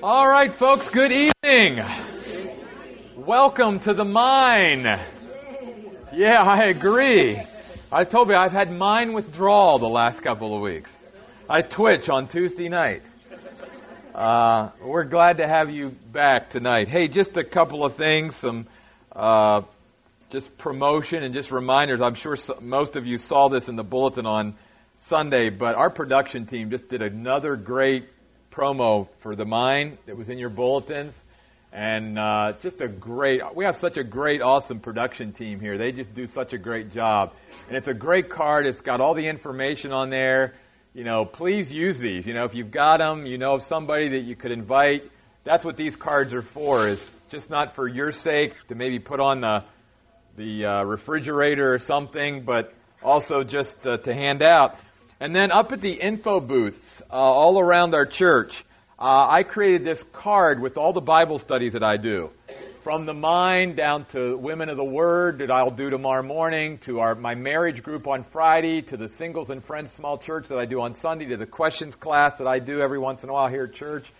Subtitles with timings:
[0.00, 1.84] All right, folks, good evening.
[3.16, 4.84] Welcome to the mine.
[6.12, 7.36] Yeah, I agree.
[7.90, 10.88] I told you I've had mine withdrawal the last couple of weeks.
[11.50, 13.02] I twitch on Tuesday night.
[14.14, 16.86] Uh, we're glad to have you back tonight.
[16.86, 18.68] Hey, just a couple of things, some
[19.16, 19.62] uh,
[20.30, 22.00] just promotion and just reminders.
[22.00, 24.54] I'm sure most of you saw this in the bulletin on
[24.98, 28.04] Sunday, but our production team just did another great
[28.58, 31.24] promo for the mine that was in your bulletins.
[31.72, 35.78] And uh, just a great, we have such a great, awesome production team here.
[35.78, 37.32] They just do such a great job.
[37.68, 38.66] And it's a great card.
[38.66, 40.54] It's got all the information on there.
[40.92, 42.26] You know, please use these.
[42.26, 45.08] You know, if you've got them, you know somebody that you could invite.
[45.44, 46.88] That's what these cards are for.
[46.88, 49.64] Is just not for your sake to maybe put on the
[50.36, 54.78] the uh, refrigerator or something, but also just uh, to hand out.
[55.20, 58.64] And then up at the info booths uh, all around our church,
[59.00, 62.30] uh, I created this card with all the Bible studies that I do.
[62.82, 67.00] From the mine down to Women of the Word that I'll do tomorrow morning, to
[67.00, 70.66] our, my marriage group on Friday, to the Singles and Friends Small Church that I
[70.66, 73.48] do on Sunday, to the questions class that I do every once in a while
[73.48, 74.10] here at church.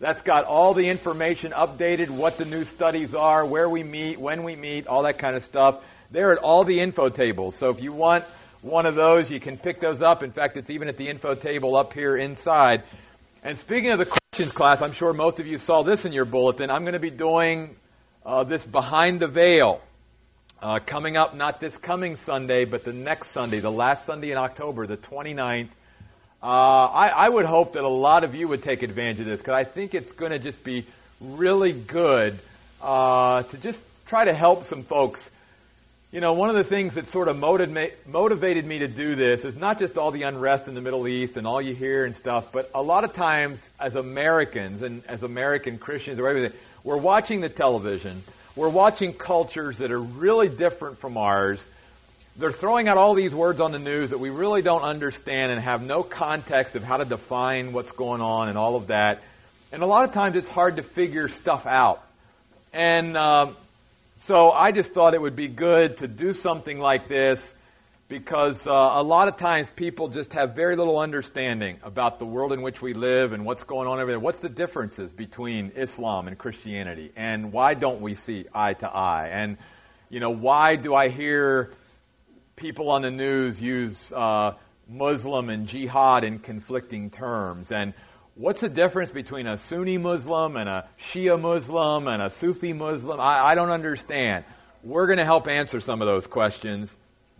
[0.00, 4.42] That's got all the information updated, what the new studies are, where we meet, when
[4.42, 5.82] we meet, all that kind of stuff.
[6.10, 7.56] They're at all the info tables.
[7.56, 8.24] So if you want
[8.62, 9.30] one of those.
[9.30, 10.22] You can pick those up.
[10.22, 12.82] In fact, it's even at the info table up here inside.
[13.44, 16.24] And speaking of the questions class, I'm sure most of you saw this in your
[16.24, 16.70] bulletin.
[16.70, 17.74] I'm going to be doing
[18.24, 19.82] uh, this behind the veil
[20.62, 24.38] uh, coming up not this coming Sunday, but the next Sunday, the last Sunday in
[24.38, 25.68] October, the 29th.
[26.40, 29.40] Uh, I, I would hope that a lot of you would take advantage of this
[29.40, 30.84] because I think it's going to just be
[31.20, 32.38] really good
[32.80, 35.28] uh, to just try to help some folks
[36.12, 39.56] you know, one of the things that sort of motivated me to do this is
[39.56, 42.52] not just all the unrest in the Middle East and all you hear and stuff,
[42.52, 46.52] but a lot of times as Americans and as American Christians or everything,
[46.84, 48.20] we're watching the television,
[48.54, 51.66] we're watching cultures that are really different from ours.
[52.36, 55.62] They're throwing out all these words on the news that we really don't understand and
[55.62, 59.22] have no context of how to define what's going on and all of that.
[59.72, 62.04] And a lot of times it's hard to figure stuff out.
[62.74, 63.56] And um,
[64.26, 67.52] so I just thought it would be good to do something like this
[68.08, 72.52] because uh, a lot of times people just have very little understanding about the world
[72.52, 74.20] in which we live and what's going on over there.
[74.20, 77.10] What's the differences between Islam and Christianity?
[77.16, 79.30] And why don't we see eye to eye?
[79.32, 79.58] And,
[80.08, 81.72] you know, why do I hear
[82.54, 84.54] people on the news use uh,
[84.88, 87.72] Muslim and jihad in conflicting terms?
[87.72, 87.92] And
[88.42, 93.20] what's the difference between a Sunni Muslim and a Shia Muslim and a Sufi Muslim?
[93.20, 94.44] I, I don't understand.
[94.82, 96.94] We're going to help answer some of those questions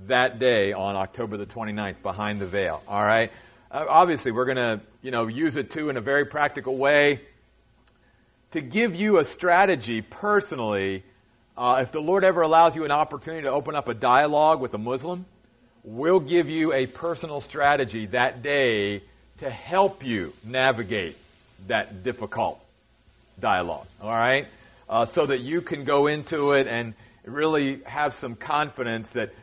[0.07, 2.81] that day on October the 29th behind the veil.
[2.87, 3.33] All right?
[3.69, 7.21] Uh, obviously, we're going to, you know, use it too in a very practical way
[8.53, 11.03] to give you a strategy personally.
[11.57, 14.73] Uh, if the Lord ever allows you an opportunity to open up a dialogue with
[14.75, 15.27] a Muslim,
[15.83, 19.03] we'll give you a personal strategy that day
[19.43, 21.17] to help you navigate
[21.67, 22.65] that difficult
[23.41, 24.47] dialogue, all right?
[24.89, 26.95] Uh, so that you can go into it and
[27.25, 29.35] really have some confidence that,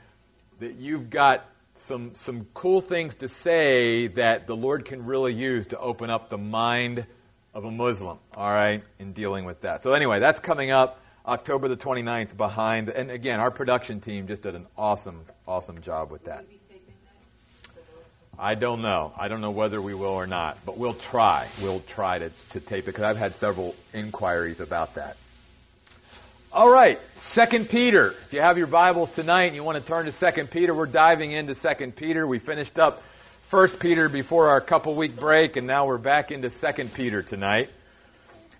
[0.61, 1.45] that you've got
[1.79, 6.29] some, some cool things to say that the Lord can really use to open up
[6.29, 7.05] the mind
[7.53, 9.83] of a Muslim, all right, in dealing with that.
[9.83, 14.43] So, anyway, that's coming up October the 29th behind, and again, our production team just
[14.43, 16.45] did an awesome, awesome job with that.
[18.41, 19.11] I don't know.
[19.17, 21.45] I don't know whether we will or not, but we'll try.
[21.61, 25.17] We'll try to, to tape it because I've had several inquiries about that.
[26.53, 28.07] All right, Second Peter.
[28.07, 30.85] If you have your Bibles tonight and you want to turn to Second Peter, we're
[30.85, 32.25] diving into Second Peter.
[32.25, 33.03] We finished up
[33.47, 37.69] First Peter before our couple week break, and now we're back into Second Peter tonight.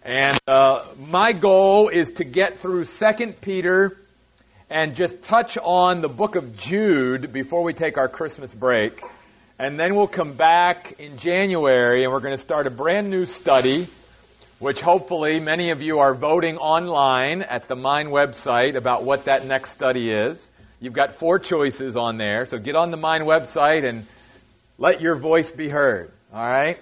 [0.04, 3.96] And uh, my goal is to get through Second Peter
[4.70, 9.02] and just touch on the book of Jude before we take our Christmas break.
[9.62, 13.26] And then we'll come back in January and we're going to start a brand new
[13.26, 13.88] study,
[14.58, 19.46] which hopefully many of you are voting online at the Mine website about what that
[19.46, 20.50] next study is.
[20.80, 24.06] You've got four choices on there, so get on the Mine website and
[24.78, 26.10] let your voice be heard.
[26.34, 26.80] All right?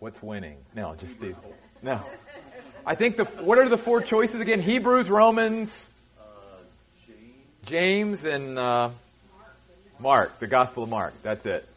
[0.00, 0.58] What's winning?
[0.74, 1.34] No, just these.
[1.82, 1.98] No.
[2.84, 4.60] I think the what are the four choices again?
[4.60, 5.88] Hebrews, Romans,
[6.20, 6.22] uh,
[7.64, 8.90] James, and uh,
[10.00, 11.14] Mark, the Gospel of Mark.
[11.22, 11.68] That's it.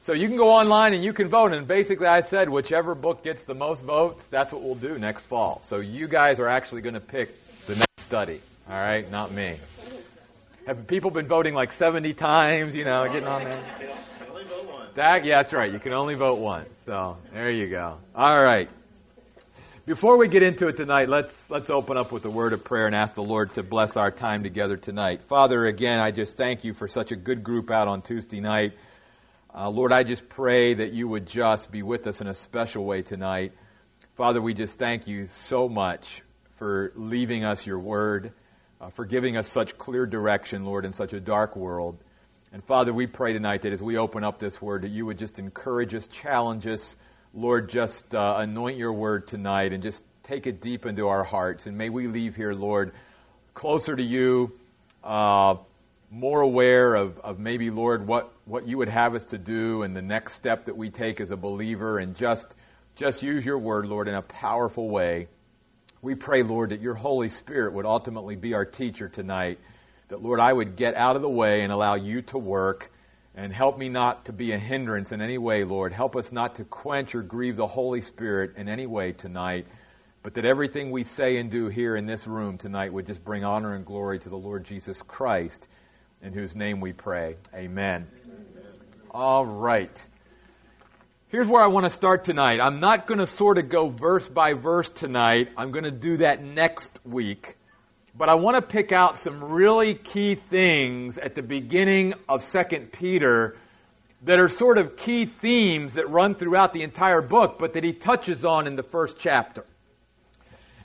[0.00, 1.52] So you can go online and you can vote.
[1.52, 5.26] And basically, I said whichever book gets the most votes, that's what we'll do next
[5.26, 5.62] fall.
[5.64, 7.30] So you guys are actually going to pick
[7.66, 8.40] the next study.
[8.68, 9.56] All right, not me.
[10.66, 12.74] Have people been voting like 70 times?
[12.74, 13.62] You know, getting on there.
[14.94, 15.72] That, yeah, that's right.
[15.72, 16.68] You can only vote once.
[16.86, 17.98] So there you go.
[18.14, 18.68] All right.
[19.86, 22.86] Before we get into it tonight, let's let's open up with a word of prayer
[22.86, 25.24] and ask the Lord to bless our time together tonight.
[25.24, 28.72] Father, again, I just thank you for such a good group out on Tuesday night.
[29.54, 32.82] Uh, Lord, I just pray that you would just be with us in a special
[32.82, 33.52] way tonight.
[34.16, 36.22] Father, we just thank you so much
[36.56, 38.32] for leaving us your word,
[38.80, 41.98] uh, for giving us such clear direction, Lord, in such a dark world.
[42.54, 45.18] And Father, we pray tonight that as we open up this word, that you would
[45.18, 46.96] just encourage us, challenge us,
[47.36, 51.66] Lord, just uh, anoint your word tonight and just take it deep into our hearts.
[51.66, 52.92] And may we leave here, Lord,
[53.54, 54.52] closer to you,
[55.02, 55.56] uh,
[56.12, 59.96] more aware of, of maybe, Lord, what, what you would have us to do and
[59.96, 62.46] the next step that we take as a believer and just,
[62.94, 65.26] just use your word, Lord, in a powerful way.
[66.02, 69.58] We pray, Lord, that your Holy Spirit would ultimately be our teacher tonight.
[70.06, 72.92] That, Lord, I would get out of the way and allow you to work
[73.36, 75.92] and help me not to be a hindrance in any way, Lord.
[75.92, 79.66] Help us not to quench or grieve the Holy Spirit in any way tonight,
[80.22, 83.44] but that everything we say and do here in this room tonight would just bring
[83.44, 85.66] honor and glory to the Lord Jesus Christ,
[86.22, 87.36] in whose name we pray.
[87.52, 88.06] Amen.
[88.24, 88.46] Amen.
[89.10, 90.04] All right.
[91.28, 92.60] Here's where I want to start tonight.
[92.60, 95.48] I'm not going to sort of go verse by verse tonight.
[95.56, 97.56] I'm going to do that next week.
[98.16, 102.62] But I want to pick out some really key things at the beginning of 2
[102.92, 103.56] Peter
[104.22, 107.92] that are sort of key themes that run throughout the entire book, but that he
[107.92, 109.64] touches on in the first chapter.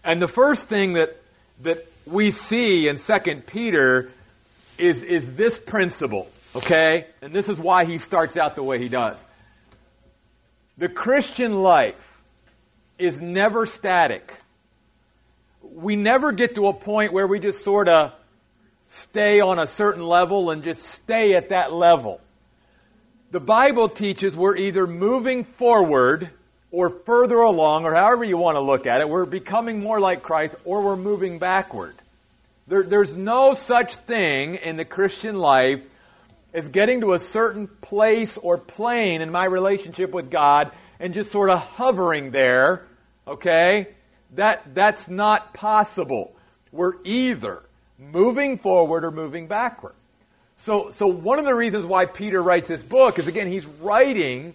[0.04, 1.16] And the first thing that,
[1.62, 4.12] that we see in 2 Peter
[4.80, 7.06] is, is this principle, okay?
[7.22, 9.24] And this is why he starts out the way he does.
[10.80, 12.18] The Christian life
[12.98, 14.34] is never static
[15.74, 18.14] we never get to a point where we just sort of
[18.88, 22.20] stay on a certain level and just stay at that level.
[23.32, 26.30] The Bible teaches we're either moving forward
[26.72, 29.10] or further along, or however you want to look at it.
[29.10, 31.96] We're becoming more like Christ or we're moving backward.
[32.68, 35.82] There, there's no such thing in the Christian life
[36.54, 41.32] as getting to a certain place or plane in my relationship with God and just
[41.32, 42.86] sort of hovering there,
[43.28, 43.88] okay?
[44.36, 46.36] That, that's not possible.
[46.72, 47.64] We're either
[47.98, 49.96] moving forward or moving backward.
[50.58, 54.54] So, so one of the reasons why Peter writes this book is again, he's writing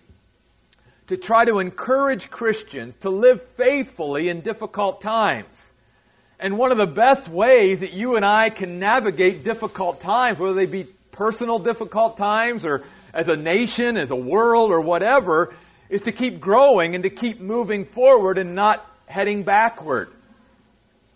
[1.06, 5.70] to try to encourage Christians to live faithfully in difficult times.
[6.38, 10.54] And one of the best ways that you and I can navigate difficult times, whether
[10.54, 15.54] they be personal difficult times or as a nation, as a world, or whatever,
[15.88, 20.08] is to keep growing and to keep moving forward and not heading backward.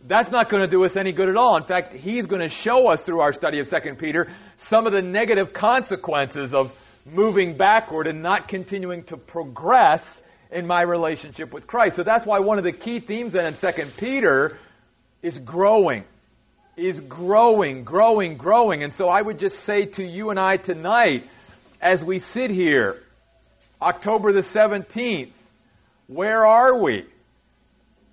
[0.06, 1.56] That's not going to do us any good at all.
[1.56, 4.93] In fact, he's going to show us through our study of 2 Peter some of
[4.93, 6.73] the negative consequences of
[7.06, 10.02] moving backward and not continuing to progress
[10.50, 11.96] in my relationship with Christ.
[11.96, 13.69] So that's why one of the key themes then in 2
[13.99, 14.56] Peter
[15.23, 16.05] is growing.
[16.76, 18.85] Is growing, growing, growing.
[18.85, 21.25] And so I would just say to you and I tonight,
[21.81, 23.02] as we sit here,
[23.82, 25.31] October the 17th,
[26.06, 27.05] where are we?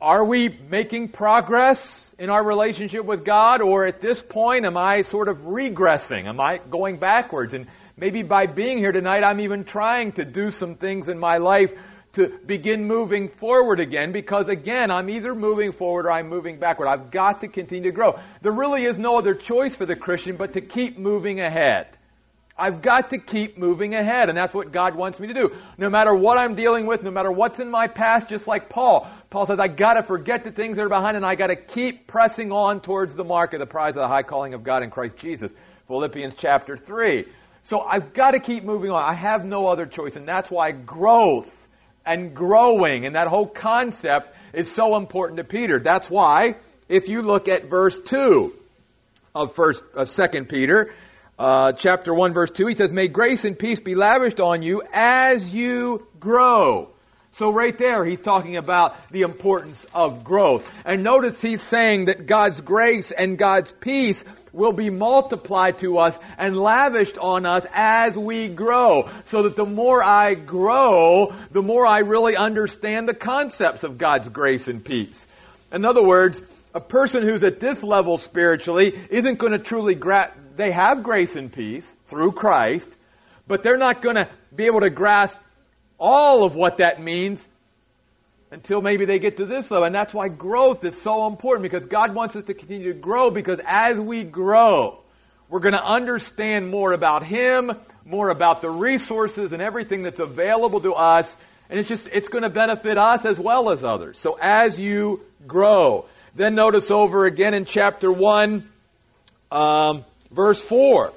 [0.02, 5.04] Are we making progress in our relationship with God, or at this point, am I
[5.04, 6.26] sort of regressing?
[6.26, 7.54] Am I going backwards?
[7.54, 11.38] And maybe by being here tonight, I'm even trying to do some things in my
[11.38, 11.74] life
[12.14, 16.88] to begin moving forward again because again, I'm either moving forward or I'm moving backward.
[16.88, 18.20] I've got to continue to grow.
[18.42, 21.88] There really is no other choice for the Christian but to keep moving ahead.
[22.58, 25.56] I've got to keep moving ahead, and that's what God wants me to do.
[25.78, 29.10] No matter what I'm dealing with, no matter what's in my past, just like Paul.
[29.30, 32.54] Paul says, I gotta forget the things that are behind, and I gotta keep pressing
[32.54, 35.18] on towards the mark of the prize of the high calling of God in Christ
[35.18, 35.54] Jesus.
[35.88, 37.26] Philippians chapter 3.
[37.64, 39.04] So I've gotta keep moving on.
[39.04, 41.54] I have no other choice, and that's why growth
[42.06, 45.80] and growing and that whole concept is so important to Peter.
[45.80, 46.56] That's why,
[46.88, 48.54] if you look at verse 2
[49.34, 50.94] of first, of second Peter,
[51.38, 54.84] uh, chapter 1 verse 2, he says, May grace and peace be lavished on you
[54.94, 56.90] as you grow.
[57.34, 60.72] So right there, he's talking about the importance of growth.
[60.86, 64.24] And notice he's saying that God's grace and God's peace
[64.54, 69.10] will be multiplied to us and lavished on us as we grow.
[69.26, 74.30] So that the more I grow, the more I really understand the concepts of God's
[74.30, 75.28] grace and peace.
[75.74, 76.42] In other words,
[76.74, 81.36] a person who's at this level spiritually isn't going to truly grasp they have grace
[81.36, 82.96] and peace through Christ,
[83.48, 85.38] but they're not going to be able to grasp
[86.00, 87.48] all of what that means
[88.52, 89.86] until maybe they get to this level.
[89.86, 93.32] And that's why growth is so important because God wants us to continue to grow
[93.32, 95.00] because as we grow,
[95.50, 97.72] We're going to understand more about Him,
[98.04, 101.36] more about the resources and everything that's available to us.
[101.70, 104.18] And it's just, it's going to benefit us as well as others.
[104.18, 108.68] So as you grow, then notice over again in chapter 1,
[109.52, 111.12] um, verse 4.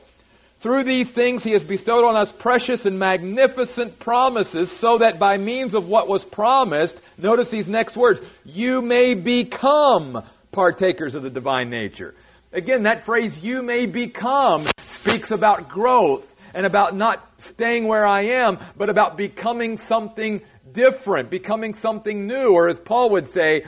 [0.60, 5.36] Through these things he has bestowed on us precious and magnificent promises, so that by
[5.36, 11.30] means of what was promised, notice these next words, you may become partakers of the
[11.30, 12.14] divine nature.
[12.52, 16.24] Again, that phrase, you may become, speaks about growth
[16.54, 20.40] and about not staying where I am, but about becoming something
[20.72, 23.64] different, becoming something new, or as Paul would say,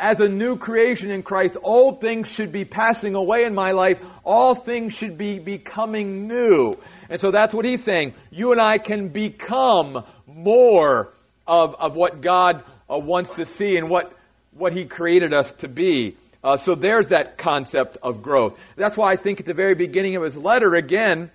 [0.00, 4.00] as a new creation in Christ, old things should be passing away in my life.
[4.24, 6.78] All things should be becoming new.
[7.10, 8.14] And so that's what he's saying.
[8.30, 11.12] You and I can become more
[11.46, 14.12] of, of what God uh, wants to see and what,
[14.52, 16.16] what he created us to be.
[16.42, 18.58] Uh, so there's that concept of growth.
[18.76, 21.30] That's why I think at the very beginning of his letter, again,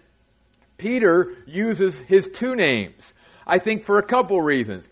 [0.77, 3.13] Peter uses his two names.
[3.45, 4.87] I think for a couple reasons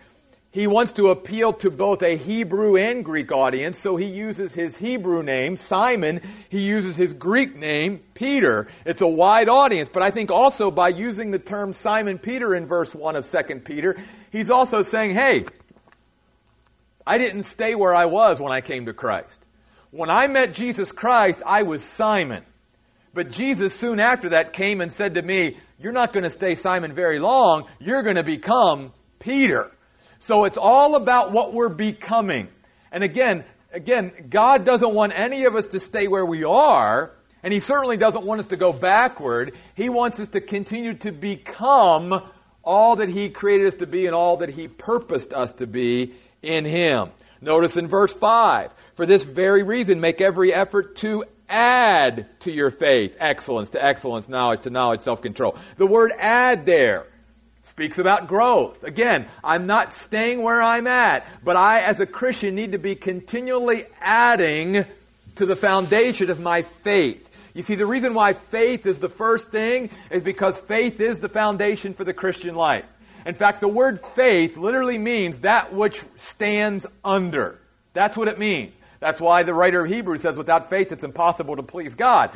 [0.54, 4.78] he wants to appeal to both a Hebrew and Greek audience, so he uses his
[4.78, 6.22] Hebrew name, Simon.
[6.50, 8.68] He uses his Greek name, Peter.
[8.86, 12.68] It's a wide audience, but I think also by using the term Simon Peter in
[12.68, 13.98] verse 1 of 2 Peter,
[14.32, 15.46] he's also saying, hey,
[17.06, 19.44] I didn't stay where I was when I came to Christ.
[19.90, 22.44] When I met Jesus Christ, I was Simon.
[23.12, 26.54] But Jesus soon after that came and said to me, you're not going to stay
[26.54, 27.66] Simon very long.
[27.80, 29.72] You're going to become Peter.
[30.24, 32.48] So it's all about what we're becoming.
[32.94, 37.12] And again, again, God doesn't want any of us to stay where we are,
[37.44, 39.54] and He certainly doesn't want us to go backward.
[39.76, 42.24] He wants us to continue to become
[42.64, 46.14] all that He created us to be and all that He purposed us to be
[46.42, 47.10] in Him.
[47.42, 52.72] Notice in verse 5, for this very reason, make every effort to add to your
[52.72, 55.58] faith excellence, to excellence, knowledge, to knowledge, self-control.
[55.76, 57.08] The word add there
[57.74, 58.84] speaks about growth.
[58.84, 62.94] Again, I'm not staying where I'm at, but I, as a Christian, need to be
[62.94, 64.86] continually adding
[65.38, 67.28] to the foundation of my faith.
[67.56, 71.30] You see, the reason why faith is the first thing is because faith is the
[71.30, 72.86] foundation for the Christian life.
[73.26, 77.58] In fact, the word faith literally means that which stands under.
[77.94, 78.74] That's what it means.
[79.00, 82.30] That's why the writer of Hebrews says without faith it's impossible to please God.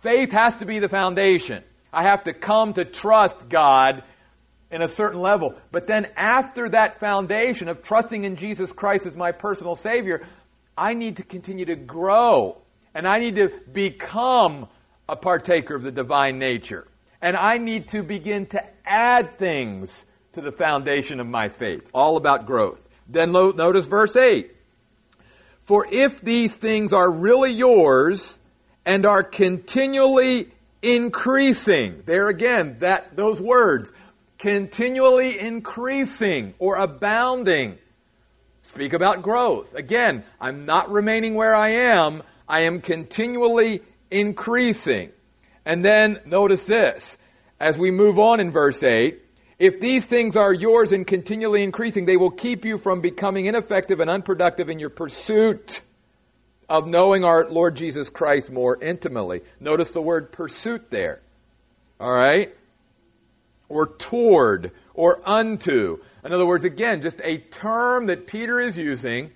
[0.00, 1.64] Faith has to be the foundation.
[1.92, 4.04] I have to come to trust God
[4.70, 5.54] in a certain level.
[5.72, 10.26] But then after that foundation of trusting in Jesus Christ as my personal Savior,
[10.76, 12.58] I need to continue to grow.
[12.94, 14.68] And I need to become
[15.08, 16.86] a partaker of the divine nature.
[17.20, 21.88] And I need to begin to add things to the foundation of my faith.
[21.92, 22.80] All about growth.
[23.08, 24.54] Then notice verse 8.
[25.62, 28.38] For if these things are really yours
[28.86, 33.92] and are continually increasing, there again, that, those words,
[34.40, 37.76] continually increasing or abounding.
[38.62, 39.74] Speak about growth.
[39.74, 42.22] Again, I'm not remaining where I am.
[42.48, 45.10] I am continually increasing.
[45.66, 47.18] And then notice this.
[47.58, 49.20] As we move on in verse 8,
[49.58, 54.00] if these things are yours and continually increasing, they will keep you from becoming ineffective
[54.00, 55.82] and unproductive in your pursuit
[56.66, 59.42] of knowing our Lord Jesus Christ more intimately.
[59.58, 61.20] Notice the word pursuit there.
[61.98, 62.54] All right?
[63.70, 65.98] Or toward or unto.
[66.22, 69.30] In other words, again, just a term that Peter is using,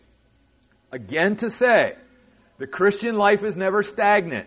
[0.92, 1.94] again to say,
[2.58, 4.46] the Christian life is never stagnant.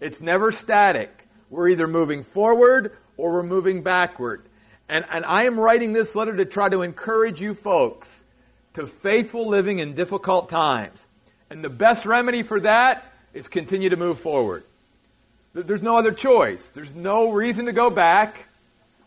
[0.00, 1.10] It's never static.
[1.48, 4.42] We're either moving forward or we're moving backward.
[4.88, 8.22] And, and I am writing this letter to try to encourage you folks
[8.74, 11.06] to faithful living in difficult times.
[11.50, 13.04] And the best remedy for that
[13.34, 14.64] is continue to move forward.
[15.54, 16.66] There's no other choice.
[16.70, 18.46] There's no reason to go back.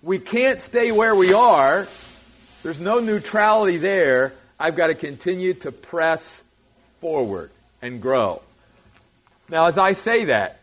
[0.05, 1.87] We can't stay where we are.
[2.61, 4.33] There's no neutrality there.
[4.59, 6.43] I've got to continue to press
[7.01, 7.49] forward
[7.81, 8.43] and grow.
[9.49, 10.59] Now, as I say that,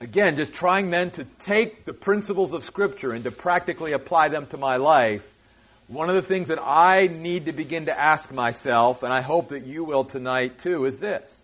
[0.00, 4.48] again, just trying then to take the principles of Scripture and to practically apply them
[4.48, 5.24] to my life,
[5.86, 9.50] one of the things that I need to begin to ask myself, and I hope
[9.50, 11.42] that you will tonight too, is this.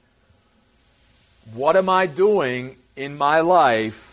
[1.54, 4.07] What am I doing in my life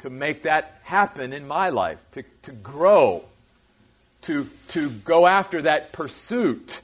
[0.00, 3.22] to make that happen in my life, to, to grow,
[4.22, 6.80] to, to go after that pursuit,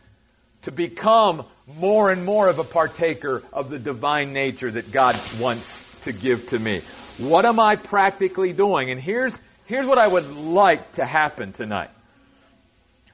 [0.63, 1.45] to become
[1.79, 6.49] more and more of a partaker of the divine nature that God wants to give
[6.51, 6.81] to me.
[7.19, 8.91] What am I practically doing?
[8.91, 11.91] And here's, here's what I would like to happen tonight.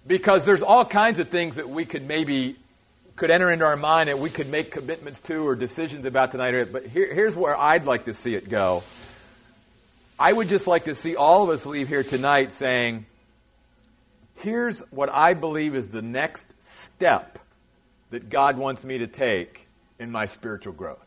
[0.06, 2.56] Because there's all kinds of things that we could maybe
[3.14, 6.72] could enter into our mind and we could make commitments to or decisions about tonight.
[6.72, 8.82] But here, here's where I'd like to see it go.
[10.18, 13.06] I would just like to see all of us leave here tonight saying,
[14.36, 17.38] here's what I believe is the next step
[18.10, 19.66] that God wants me to take
[19.98, 20.98] in my spiritual growth.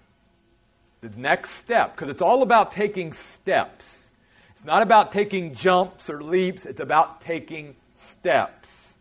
[1.01, 4.07] The next step, because it's all about taking steps.
[4.55, 8.93] It's not about taking jumps or leaps, it's about taking steps.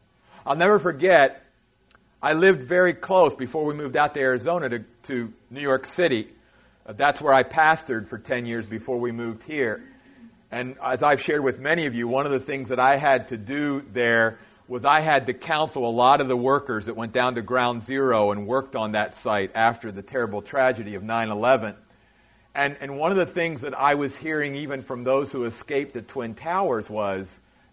[0.45, 1.43] I'll never forget,
[2.23, 6.29] I lived very close before we moved out to Arizona to, to New York City.
[6.87, 9.83] Uh, that's where I pastored for 10 years before we moved here.
[10.51, 13.29] And as I've shared with many of you, one of the things that I had
[13.29, 17.13] to do there was I had to counsel a lot of the workers that went
[17.13, 21.75] down to ground zero and worked on that site after the terrible tragedy of 9-11.
[22.55, 25.93] And, and one of the things that I was hearing even from those who escaped
[25.93, 27.29] the Twin Towers was,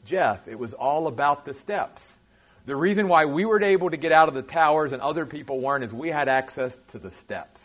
[0.05, 2.17] Jeff, it was all about the steps.
[2.65, 5.59] The reason why we were able to get out of the towers and other people
[5.59, 7.59] weren't is we had access to the steps.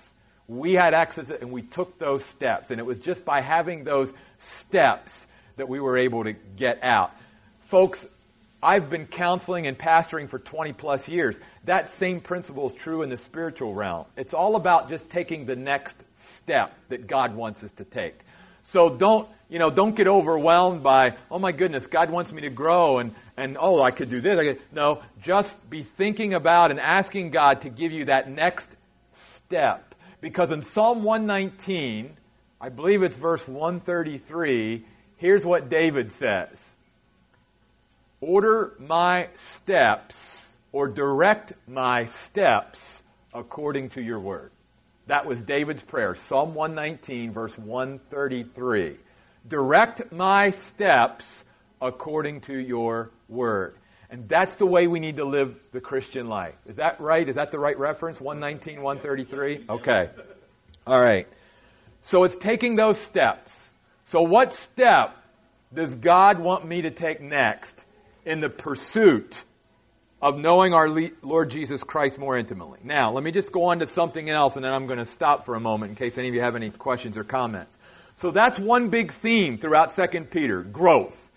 [0.46, 2.70] We had access and we took those steps.
[2.70, 4.12] And it was just by having those
[4.46, 5.26] steps
[5.56, 7.12] that we were able to get out.
[7.60, 8.06] Folks,
[8.62, 11.38] I've been counseling and pastoring for 20 plus years.
[11.64, 14.06] That same principle is true in the spiritual realm.
[14.16, 18.18] It's all about just taking the next step that God wants us to take.
[18.64, 22.50] So don't, you know, don't get overwhelmed by, oh my goodness, God wants me to
[22.50, 24.38] grow and, and oh, I could do this.
[24.38, 24.60] I could.
[24.72, 28.68] No, just be thinking about and asking God to give you that next
[29.14, 29.94] step.
[30.20, 32.16] Because in Psalm 119,
[32.66, 34.84] I believe it's verse 133,
[35.18, 36.74] here's what David says.
[38.20, 43.00] Order my steps or direct my steps
[43.32, 44.50] according to your word.
[45.06, 46.16] That was David's prayer.
[46.16, 48.96] Psalm 119, verse 133.
[49.46, 51.44] Direct my steps
[51.80, 53.76] according to your word.
[54.10, 56.56] And that's the way we need to live the Christian life.
[56.66, 57.28] Is that right?
[57.28, 58.20] Is that the right reference?
[58.20, 59.66] 119, 133?
[59.68, 60.10] Okay.
[60.84, 61.28] All right.
[62.06, 63.52] So it's taking those steps.
[64.06, 65.16] So what step
[65.74, 67.84] does God want me to take next
[68.24, 69.42] in the pursuit
[70.22, 70.88] of knowing our
[71.22, 72.78] Lord Jesus Christ more intimately.
[72.82, 75.44] Now, let me just go on to something else and then I'm going to stop
[75.44, 77.76] for a moment in case any of you have any questions or comments.
[78.18, 81.30] So that's one big theme throughout 2 Peter, growth.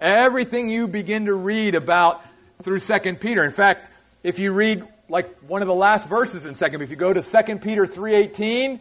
[0.00, 2.22] Everything you begin to read about
[2.62, 3.44] through 2 Peter.
[3.44, 3.90] In fact,
[4.22, 7.12] if you read like one of the last verses in 2 Peter, if you go
[7.12, 8.80] to 2 Peter 3:18,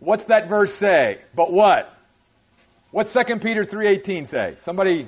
[0.00, 1.18] what's that verse say?
[1.34, 1.92] But what?
[2.90, 4.56] What's 2 Peter 3:18 say?
[4.62, 5.06] Somebody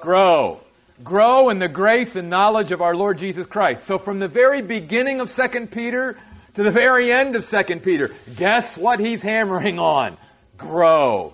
[0.00, 0.60] grow.
[1.02, 3.84] Grow in the grace and knowledge of our Lord Jesus Christ.
[3.84, 6.18] So from the very beginning of 2 Peter
[6.54, 10.16] to the very end of 2 Peter, guess what he's hammering on?
[10.58, 11.32] Grow.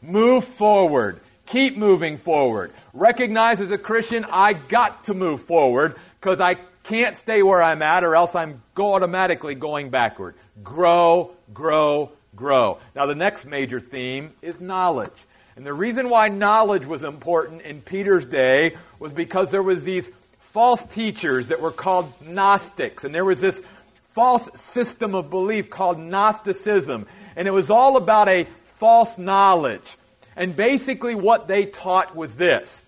[0.00, 1.20] Move forward.
[1.46, 2.70] Keep moving forward.
[2.94, 7.82] Recognize as a Christian, I got to move forward because I can't stay where I'm
[7.82, 10.34] at or else I'm automatically going backward.
[10.62, 12.78] Grow, grow, grow.
[12.94, 15.12] Now the next major theme is knowledge.
[15.56, 20.08] And the reason why knowledge was important in Peter's day was because there was these
[20.38, 23.04] false teachers that were called Gnostics.
[23.04, 23.60] And there was this
[24.08, 27.06] false system of belief called Gnosticism.
[27.36, 28.46] And it was all about a
[28.76, 29.96] false knowledge.
[30.36, 32.82] And basically what they taught was this.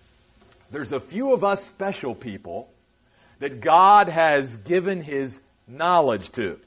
[0.71, 2.69] There's a few of us special people
[3.39, 6.59] that God has given His knowledge to.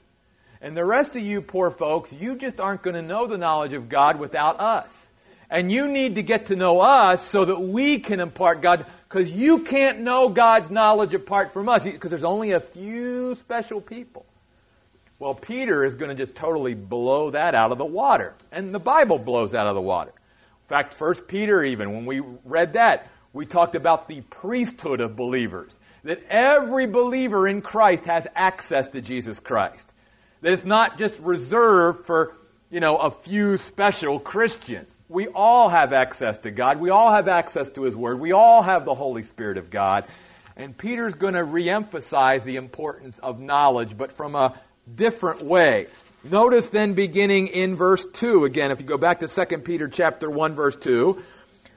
[0.61, 3.73] And the rest of you poor folks, you just aren't going to know the knowledge
[3.73, 5.07] of God without us.
[5.49, 9.31] And you need to get to know us so that we can impart God, because
[9.31, 14.25] you can't know God's knowledge apart from us, because there's only a few special people.
[15.19, 18.35] Well, Peter is going to just totally blow that out of the water.
[18.51, 20.11] And the Bible blows out of the water.
[20.11, 25.15] In fact, First Peter even, when we read that, we talked about the priesthood of
[25.15, 25.77] believers.
[26.03, 29.91] That every believer in Christ has access to Jesus Christ.
[30.41, 32.33] That it's not just reserved for,
[32.69, 34.93] you know, a few special Christians.
[35.09, 36.79] We all have access to God.
[36.79, 38.19] We all have access to His Word.
[38.19, 40.03] We all have the Holy Spirit of God.
[40.55, 44.59] And Peter's going to reemphasize the importance of knowledge, but from a
[44.93, 45.87] different way.
[46.23, 50.29] Notice then beginning in verse 2, again, if you go back to 2 Peter chapter
[50.29, 51.21] 1 verse 2,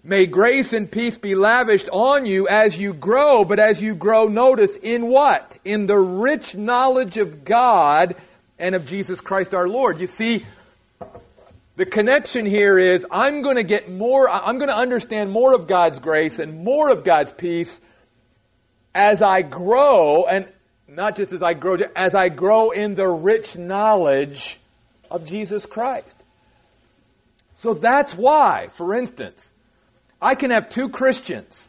[0.03, 4.29] May grace and peace be lavished on you as you grow, but as you grow,
[4.29, 5.59] notice in what?
[5.63, 8.17] In the rich knowledge of God
[8.61, 10.01] and of Jesus Christ our Lord.
[10.01, 10.45] You see,
[11.77, 15.67] the connection here is I'm going to get more, I'm going to understand more of
[15.67, 17.81] God's grace and more of God's peace
[18.95, 20.47] as I grow, and
[20.87, 24.59] not just as I grow, as I grow in the rich knowledge
[25.11, 26.17] of Jesus Christ.
[27.59, 29.49] So that's why, for instance,
[30.21, 31.67] I can have two Christians,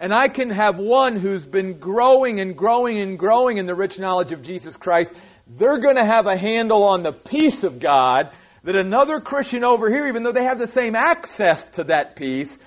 [0.00, 3.98] And I can have one who's been growing and growing and growing in the rich
[3.98, 5.10] knowledge of Jesus Christ.
[5.48, 8.30] They're going to have a handle on the peace of God
[8.64, 12.58] that another Christian over here, even though they have the same access to that peace,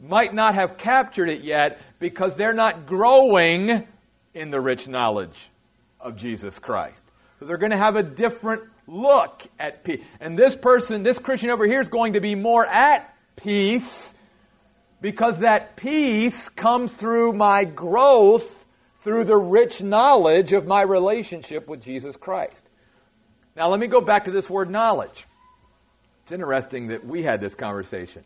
[0.00, 3.86] might not have captured it yet because they're not growing
[4.34, 5.48] in the rich knowledge
[6.00, 7.04] of Jesus Christ.
[7.38, 10.02] So they're going to have a different look at peace.
[10.20, 14.12] And this person, this Christian over here is going to be more at peace
[15.00, 18.57] because that peace comes through my growth
[19.08, 22.62] through the rich knowledge of my relationship with Jesus Christ.
[23.56, 25.24] Now let me go back to this word knowledge.
[26.24, 28.22] It's interesting that we had this conversation.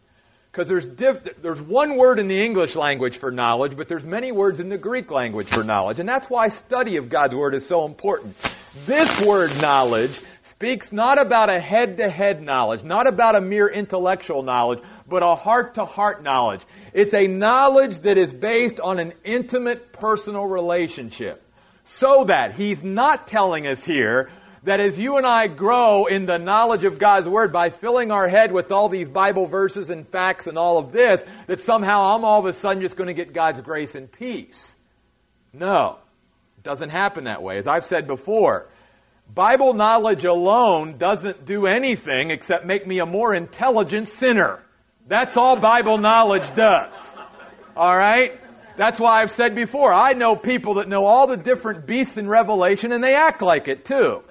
[0.51, 4.33] Because there's, diff- there's one word in the English language for knowledge, but there's many
[4.33, 6.01] words in the Greek language for knowledge.
[6.01, 8.37] And that's why study of God's Word is so important.
[8.85, 14.81] This word knowledge speaks not about a head-to-head knowledge, not about a mere intellectual knowledge,
[15.07, 16.61] but a heart-to-heart knowledge.
[16.93, 21.43] It's a knowledge that is based on an intimate personal relationship.
[21.85, 24.31] So that he's not telling us here
[24.65, 28.29] that as you and I grow in the knowledge of God's Word by filling our
[28.29, 32.25] head with all these Bible verses and facts and all of this, that somehow I'm
[32.25, 34.73] all of a sudden just going to get God's grace and peace.
[35.53, 35.99] No.
[36.59, 37.59] It doesn't happen that way.
[37.59, 38.69] As I've said before,
[39.35, 44.61] Bible knowledge alone doesn't do anything except make me a more intelligent sinner.
[45.07, 46.93] That's all Bible knowledge does.
[47.77, 48.39] Alright?
[48.77, 52.29] That's why I've said before, I know people that know all the different beasts in
[52.29, 54.23] Revelation and they act like it too.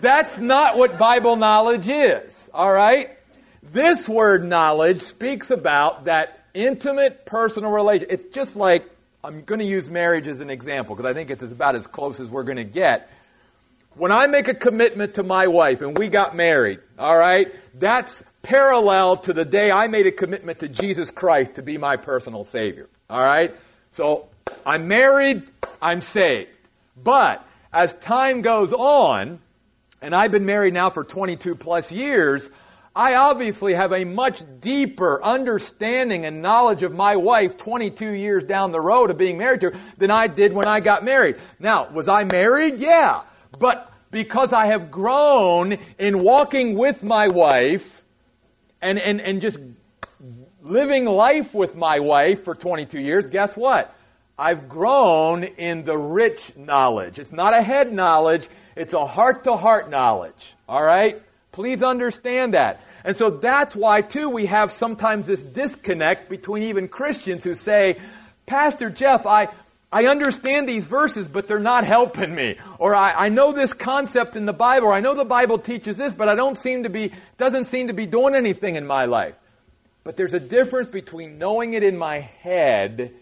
[0.00, 2.50] That's not what Bible knowledge is.
[2.52, 3.18] Alright?
[3.62, 8.08] This word knowledge speaks about that intimate personal relation.
[8.10, 8.84] It's just like,
[9.22, 12.20] I'm going to use marriage as an example because I think it's about as close
[12.20, 13.10] as we're going to get.
[13.94, 19.16] When I make a commitment to my wife and we got married, alright, that's parallel
[19.16, 22.88] to the day I made a commitment to Jesus Christ to be my personal Savior.
[23.10, 23.54] Alright?
[23.92, 24.28] So,
[24.64, 25.42] I'm married,
[25.82, 26.48] I'm saved.
[26.96, 29.38] But, as time goes on,
[30.00, 32.48] and I've been married now for 22 plus years,
[32.96, 38.72] I obviously have a much deeper understanding and knowledge of my wife 22 years down
[38.72, 41.36] the road of being married to her than I did when I got married.
[41.58, 42.78] Now, was I married?
[42.78, 43.24] Yeah.
[43.58, 47.98] But because I have grown in walking with my wife
[48.80, 49.58] and, and, and just
[50.62, 53.94] living life with my wife for 22 years, guess what?
[54.38, 57.18] I've grown in the rich knowledge.
[57.18, 60.54] It's not a head knowledge, it's a heart to heart knowledge.
[60.68, 61.22] Alright?
[61.50, 62.80] Please understand that.
[63.04, 67.96] And so that's why too we have sometimes this disconnect between even Christians who say,
[68.46, 69.48] Pastor Jeff, I,
[69.90, 72.56] I understand these verses, but they're not helping me.
[72.78, 75.96] Or I, I know this concept in the Bible, or I know the Bible teaches
[75.96, 79.06] this, but I don't seem to be, doesn't seem to be doing anything in my
[79.06, 79.34] life.
[80.04, 83.12] But there's a difference between knowing it in my head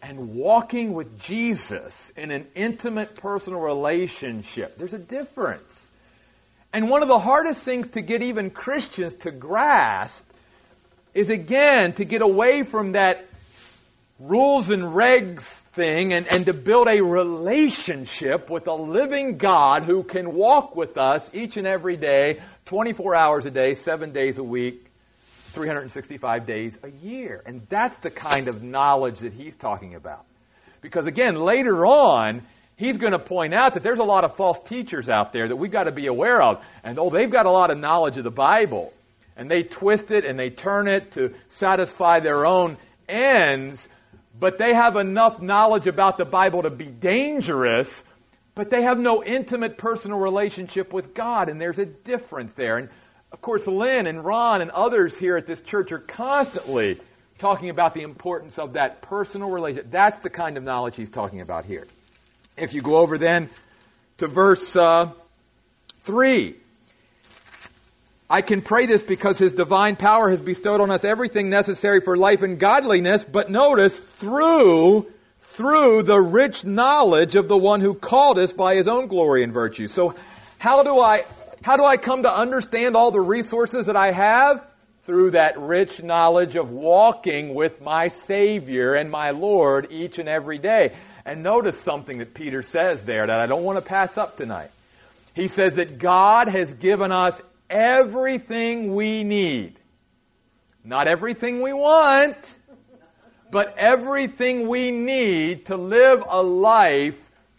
[0.00, 4.76] and walking with Jesus in an intimate personal relationship.
[4.76, 5.90] There's a difference.
[6.72, 10.24] And one of the hardest things to get even Christians to grasp
[11.14, 13.24] is again to get away from that
[14.20, 20.02] rules and regs thing and, and to build a relationship with a living God who
[20.02, 24.42] can walk with us each and every day, 24 hours a day, 7 days a
[24.42, 24.86] week,
[25.52, 27.42] 365 days a year.
[27.46, 30.24] And that's the kind of knowledge that he's talking about.
[30.80, 32.42] Because again, later on,
[32.76, 35.56] he's going to point out that there's a lot of false teachers out there that
[35.56, 36.64] we've got to be aware of.
[36.82, 38.92] And oh, they've got a lot of knowledge of the Bible.
[39.36, 43.86] And they twist it and they turn it to satisfy their own ends
[44.38, 48.02] but they have enough knowledge about the Bible to be dangerous,
[48.54, 52.78] but they have no intimate personal relationship with God, and there's a difference there.
[52.78, 52.88] And
[53.32, 56.98] of course, Lynn and Ron and others here at this church are constantly
[57.38, 59.90] talking about the importance of that personal relationship.
[59.90, 61.86] That's the kind of knowledge he's talking about here.
[62.56, 63.50] If you go over then
[64.18, 65.10] to verse uh,
[66.00, 66.54] 3,
[68.28, 72.16] I can pray this because His divine power has bestowed on us everything necessary for
[72.16, 75.06] life and godliness, but notice, through,
[75.38, 79.52] through the rich knowledge of the one who called us by His own glory and
[79.52, 79.86] virtue.
[79.86, 80.16] So,
[80.58, 81.24] how do I,
[81.62, 84.66] how do I come to understand all the resources that I have?
[85.04, 90.58] Through that rich knowledge of walking with my Savior and my Lord each and every
[90.58, 90.94] day.
[91.24, 94.70] And notice something that Peter says there that I don't want to pass up tonight.
[95.34, 99.78] He says that God has given us everything we need.
[100.84, 102.36] Not everything we want,
[103.50, 107.18] but everything we need to live a life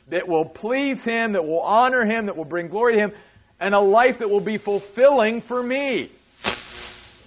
[0.10, 3.12] that will please Him, that will honor Him, that will bring glory to Him,
[3.60, 6.10] and a life that will be fulfilling for me.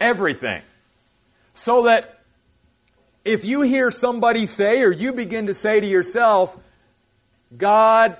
[0.01, 0.63] Everything.
[1.55, 2.19] So that
[3.25, 6.57] if you hear somebody say or you begin to say to yourself,
[7.55, 8.17] God,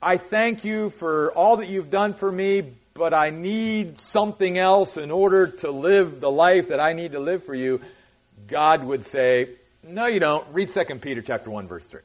[0.00, 2.62] I thank you for all that you've done for me,
[2.98, 7.20] but I need something else in order to live the life that I need to
[7.20, 7.80] live for you,
[8.48, 9.46] God would say,
[9.84, 10.44] no you don't.
[10.52, 12.00] Read 2 Peter chapter 1 verse 3.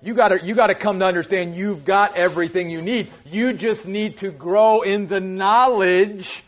[0.00, 3.08] You gotta, you gotta come to understand you've got everything you need.
[3.26, 6.44] You just need to grow in the knowledge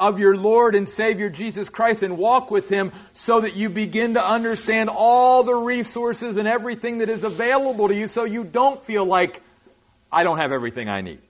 [0.00, 4.14] of your Lord and Savior Jesus Christ and walk with Him so that you begin
[4.14, 8.82] to understand all the resources and everything that is available to you so you don't
[8.82, 9.40] feel like
[10.14, 11.20] I don't have everything I need.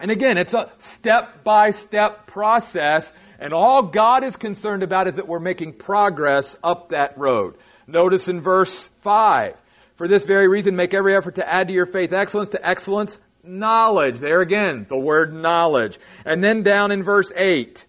[0.00, 5.16] And again, it's a step by step process and all God is concerned about is
[5.16, 7.56] that we're making progress up that road.
[7.86, 9.54] Notice in verse 5,
[9.96, 13.18] for this very reason, make every effort to add to your faith excellence, to excellence,
[13.44, 14.18] knowledge.
[14.18, 15.98] There again, the word knowledge.
[16.24, 17.84] And then down in verse 8.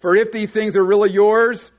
[0.00, 1.72] For if these things are really yours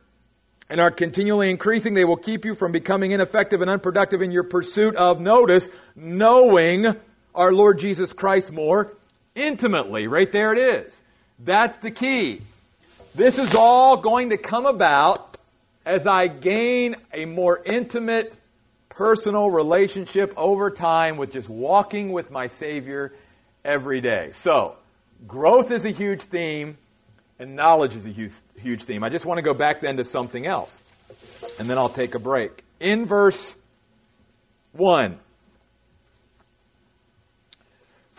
[0.70, 4.44] and are continually increasing, they will keep you from becoming ineffective and unproductive in your
[4.44, 6.86] pursuit of, notice, knowing
[7.34, 8.94] our Lord Jesus Christ more
[9.36, 10.08] intimately.
[10.08, 11.02] Right there it is.
[11.40, 12.42] That's the key.
[13.16, 15.38] This is all going to come about
[15.86, 18.34] as I gain a more intimate
[18.90, 23.12] personal relationship over time with just walking with my Savior
[23.66, 24.32] every day.
[24.34, 24.76] So,
[25.28, 26.78] growth is a huge theme,
[27.40, 29.04] and knowledge is a huge, huge theme.
[29.04, 30.80] I just want to go back then to something else,
[31.60, 32.64] and then I'll take a break.
[32.80, 33.56] In verse
[34.74, 35.18] 1,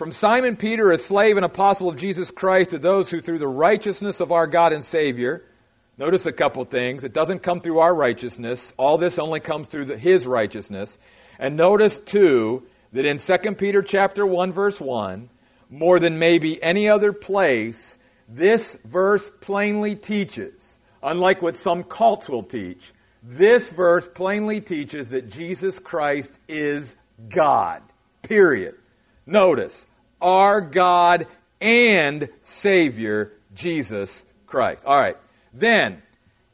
[0.02, 3.46] from Simon Peter, a slave and apostle of Jesus Christ, to those who through the
[3.46, 5.44] righteousness of our God and Savior,
[5.96, 7.04] Notice a couple things.
[7.04, 8.72] It doesn't come through our righteousness.
[8.76, 10.98] All this only comes through the, his righteousness.
[11.38, 15.30] And notice too that in 2 Peter chapter 1 verse 1,
[15.70, 17.96] more than maybe any other place,
[18.28, 22.82] this verse plainly teaches, unlike what some cults will teach,
[23.22, 26.92] this verse plainly teaches that Jesus Christ is
[27.28, 27.84] God.
[28.22, 28.74] Period.
[29.26, 29.86] Notice,
[30.22, 31.26] our God
[31.60, 34.84] and Savior, Jesus Christ.
[34.84, 35.16] Alright,
[35.52, 36.00] then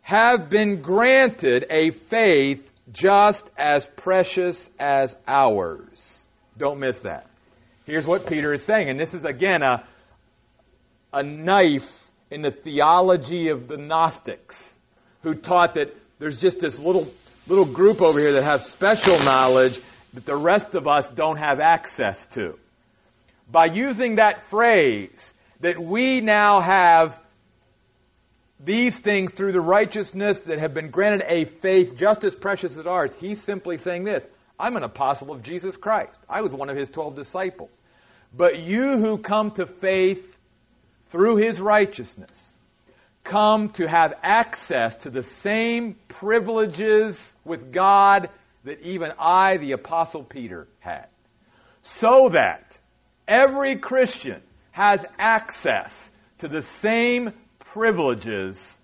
[0.01, 6.19] have been granted a faith just as precious as ours.
[6.57, 7.27] Don't miss that.
[7.85, 9.85] Here's what Peter is saying, and this is again a,
[11.13, 14.75] a knife in the theology of the Gnostics,
[15.23, 17.07] who taught that there's just this little
[17.47, 19.81] little group over here that have special knowledge
[20.13, 22.59] that the rest of us don't have access to.
[23.51, 27.19] By using that phrase, that we now have
[28.61, 32.87] these things through the righteousness that have been granted a faith just as precious as
[32.87, 33.11] ours.
[33.21, 34.25] He's simply saying this
[34.59, 36.19] I'm an apostle of Jesus Christ.
[36.29, 37.71] I was one of his 12 disciples.
[38.37, 40.37] But you who come to faith
[41.11, 42.45] through his righteousness
[43.25, 48.31] come to have access to the same privileges with God
[48.65, 51.07] that even I, the apostle Peter, had.
[51.83, 52.78] So that
[53.29, 54.41] every Christian
[54.73, 58.77] has access to the same privileges.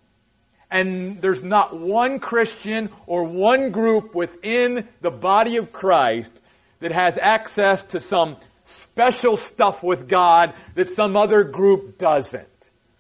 [0.71, 6.33] And there's not one Christian or one group within the body of Christ
[6.81, 12.49] that has access to some special stuff with God that some other group doesn't.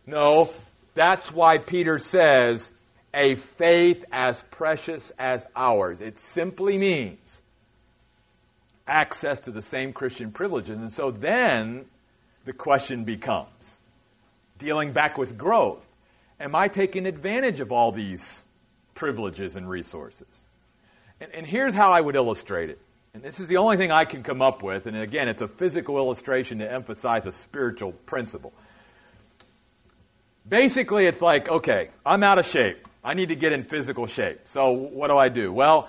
[0.06, 0.50] No,
[0.94, 2.70] that's why Peter says,
[3.12, 6.00] a faith as precious as ours.
[6.00, 7.18] It simply means
[8.86, 10.78] access to the same Christian privileges.
[10.78, 11.86] And so then
[12.44, 13.48] the question becomes,
[14.58, 15.84] dealing back with growth.
[16.38, 18.42] Am I taking advantage of all these
[18.94, 20.26] privileges and resources?
[21.20, 22.78] And, and here's how I would illustrate it.
[23.14, 24.86] And this is the only thing I can come up with.
[24.86, 28.52] And again, it's a physical illustration to emphasize a spiritual principle.
[30.46, 32.86] Basically, it's like, okay, I'm out of shape.
[33.04, 34.40] I need to get in physical shape.
[34.46, 35.52] So what do I do?
[35.52, 35.88] Well,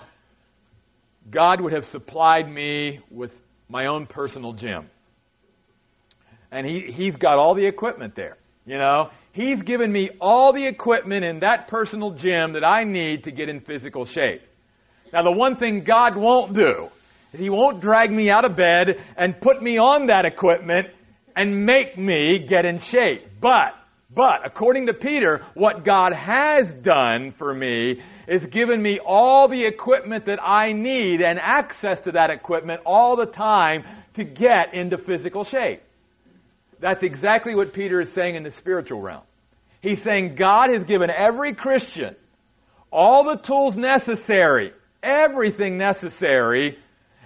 [1.30, 3.32] God would have supplied me with
[3.68, 4.88] my own personal gym.
[6.50, 8.36] And he, he's got all the equipment there.
[8.64, 13.24] You know, He's given me all the equipment in that personal gym that I need
[13.24, 14.40] to get in physical shape.
[15.12, 16.88] Now, the one thing God won't do
[17.34, 20.88] is He won't drag me out of bed and put me on that equipment
[21.36, 23.28] and make me get in shape.
[23.38, 23.74] But,
[24.10, 29.64] but, according to Peter, what God has done for me is given me all the
[29.64, 33.84] equipment that I need and access to that equipment all the time
[34.14, 35.82] to get into physical shape.
[36.80, 39.22] That's exactly what Peter is saying in the spiritual realm.
[39.80, 42.16] He's saying God has given every Christian
[42.90, 46.78] all the tools necessary, everything necessary,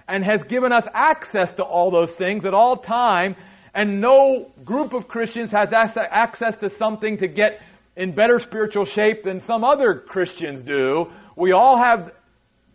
[0.07, 3.35] and has given us access to all those things at all time,
[3.73, 7.61] and no group of Christians has access to something to get
[7.95, 11.11] in better spiritual shape than some other Christians do.
[11.35, 12.13] We all have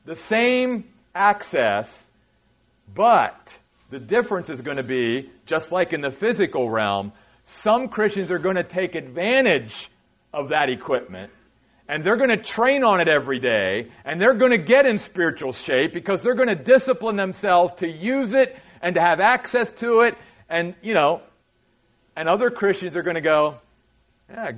[0.05, 2.05] the same access,
[2.95, 3.59] but
[3.91, 7.13] the difference is going to be, just like in the physical realm,
[7.45, 9.89] some Christians are going to take advantage
[10.33, 11.31] of that equipment
[11.89, 14.99] and they're going to train on it every day and they're going to get in
[14.99, 19.71] spiritual shape because they're going to discipline themselves to use it and to have access
[19.71, 20.17] to it
[20.49, 21.23] and you know
[22.17, 23.59] and other Christians are going to go
[24.29, 24.53] yeah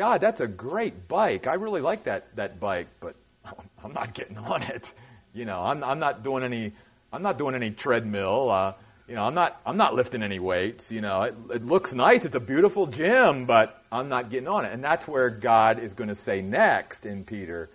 [0.00, 3.14] God that's a great bike I really like that that bike but
[3.84, 4.90] I'm not getting on it
[5.34, 6.72] you know I'm I'm not doing any
[7.12, 8.72] I'm not doing any treadmill uh
[9.10, 10.92] you know, I'm not, I'm not lifting any weights.
[10.92, 12.24] You know, it, it looks nice.
[12.24, 14.72] It's a beautiful gym, but I'm not getting on it.
[14.72, 17.68] And that's where God is going to say next in Peter,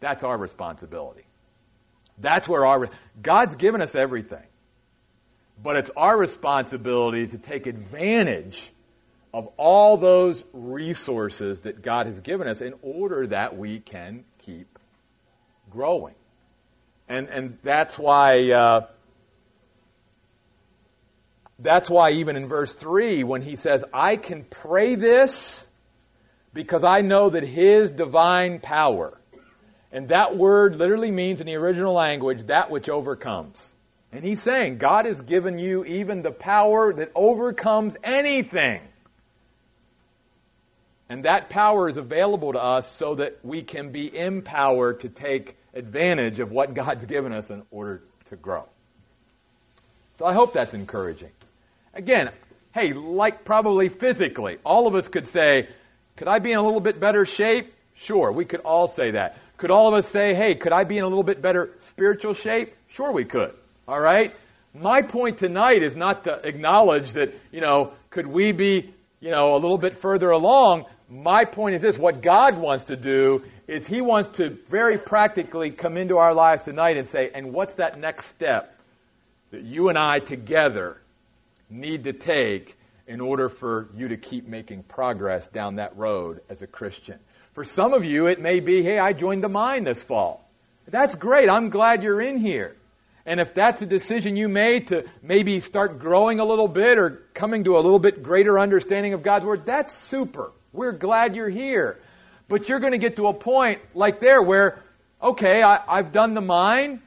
[0.00, 1.26] that's our responsibility.
[2.18, 2.90] That's where our,
[3.22, 4.42] God's given us everything.
[5.62, 8.68] But it's our responsibility to take advantage
[9.34, 14.78] of all those resources that God has given us in order that we can keep
[15.70, 16.14] growing.
[17.08, 18.86] And, and that's why, uh,
[21.58, 25.66] that's why even in verse 3, when he says, I can pray this
[26.52, 29.18] because I know that his divine power,
[29.90, 33.68] and that word literally means in the original language, that which overcomes.
[34.12, 38.80] And he's saying, God has given you even the power that overcomes anything.
[41.14, 45.56] And that power is available to us so that we can be empowered to take
[45.72, 48.64] advantage of what God's given us in order to grow.
[50.16, 51.30] So I hope that's encouraging.
[51.94, 52.32] Again,
[52.74, 55.68] hey, like probably physically, all of us could say,
[56.16, 57.72] could I be in a little bit better shape?
[57.94, 59.38] Sure, we could all say that.
[59.56, 62.34] Could all of us say, hey, could I be in a little bit better spiritual
[62.34, 62.74] shape?
[62.88, 63.54] Sure, we could.
[63.86, 64.34] All right?
[64.74, 69.54] My point tonight is not to acknowledge that, you know, could we be, you know,
[69.54, 70.86] a little bit further along?
[71.08, 75.70] My point is this what God wants to do is He wants to very practically
[75.70, 78.74] come into our lives tonight and say, and what's that next step
[79.50, 80.98] that you and I together
[81.70, 86.62] need to take in order for you to keep making progress down that road as
[86.62, 87.18] a Christian.
[87.52, 90.44] For some of you, it may be, hey, I joined the mine this fall.
[90.88, 91.48] That's great.
[91.48, 92.74] I'm glad you're in here.
[93.26, 97.22] And if that's a decision you made to maybe start growing a little bit or
[97.32, 100.52] coming to a little bit greater understanding of God's Word, that's super.
[100.74, 101.98] We're glad you're here.
[102.48, 104.82] But you're going to get to a point like there where,
[105.22, 107.00] okay, I, have done the mine,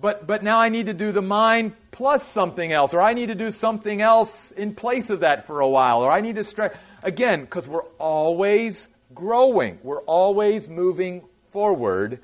[0.00, 3.26] but, but now I need to do the mine plus something else, or I need
[3.26, 6.44] to do something else in place of that for a while, or I need to
[6.44, 6.74] stretch.
[7.02, 12.20] Again, because we're always growing, we're always moving forward.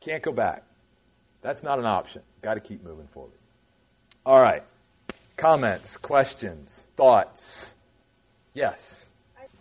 [0.00, 0.62] Can't go back.
[1.42, 2.22] That's not an option.
[2.42, 3.32] Got to keep moving forward.
[4.24, 4.62] All right.
[5.36, 7.72] Comments, questions, thoughts?
[8.54, 9.01] Yes.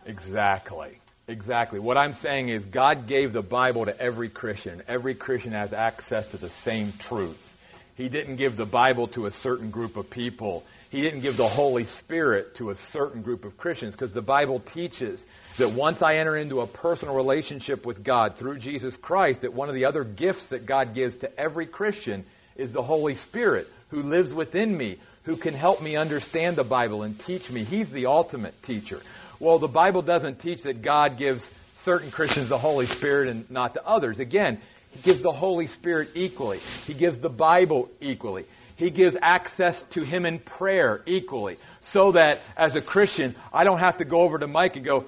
[0.05, 0.97] Exactly.
[1.27, 1.79] Exactly.
[1.79, 4.81] What I'm saying is God gave the Bible to every Christian.
[4.87, 7.47] Every Christian has access to the same truth.
[7.95, 10.65] He didn't give the Bible to a certain group of people.
[10.89, 14.59] He didn't give the Holy Spirit to a certain group of Christians because the Bible
[14.59, 15.23] teaches
[15.57, 19.69] that once I enter into a personal relationship with God through Jesus Christ, that one
[19.69, 24.01] of the other gifts that God gives to every Christian is the Holy Spirit who
[24.01, 27.63] lives within me, who can help me understand the Bible and teach me.
[27.63, 28.99] He's the ultimate teacher.
[29.41, 31.49] Well, the Bible doesn't teach that God gives
[31.79, 34.19] certain Christians the Holy Spirit and not to others.
[34.19, 36.59] Again, he gives the Holy Spirit equally.
[36.85, 38.45] He gives the Bible equally.
[38.75, 41.57] He gives access to Him in prayer equally.
[41.81, 45.05] So that as a Christian, I don't have to go over to Mike and go,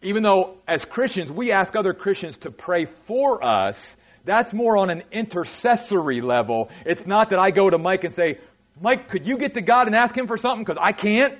[0.00, 4.88] even though as Christians, we ask other Christians to pray for us, that's more on
[4.88, 6.70] an intercessory level.
[6.86, 8.38] It's not that I go to Mike and say,
[8.80, 10.64] Mike, could you get to God and ask Him for something?
[10.64, 11.36] Because I can't.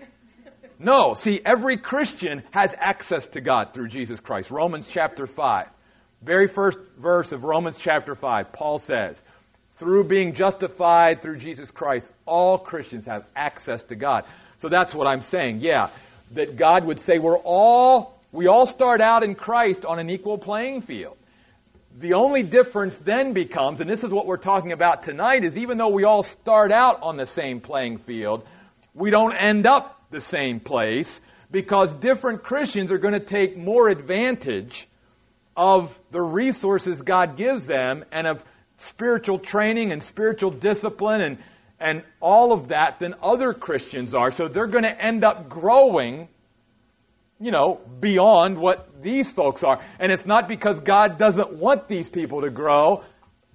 [0.85, 1.15] No.
[1.15, 4.51] See, every Christian has access to God through Jesus Christ.
[4.51, 5.69] Romans chapter 5.
[6.23, 9.21] Very first verse of Romans chapter 5, Paul says,
[9.77, 14.25] through being justified through Jesus Christ, all Christians have access to God.
[14.59, 15.61] So that's what I'm saying.
[15.61, 15.89] Yeah,
[16.33, 20.39] that God would say we're all, we all start out in Christ on an equal
[20.39, 21.17] playing field.
[21.99, 25.79] The only difference then becomes, and this is what we're talking about tonight, is even
[25.79, 28.47] though we all start out on the same playing field,
[28.95, 33.89] we don't end up the same place because different Christians are going to take more
[33.89, 34.89] advantage
[35.57, 38.43] of the resources God gives them and of
[38.79, 41.39] spiritual training and spiritual discipline and,
[41.79, 44.31] and all of that than other Christians are.
[44.31, 46.29] So they're going to end up growing,
[47.41, 49.81] you know, beyond what these folks are.
[49.99, 53.05] And it's not because God doesn't want these people to grow.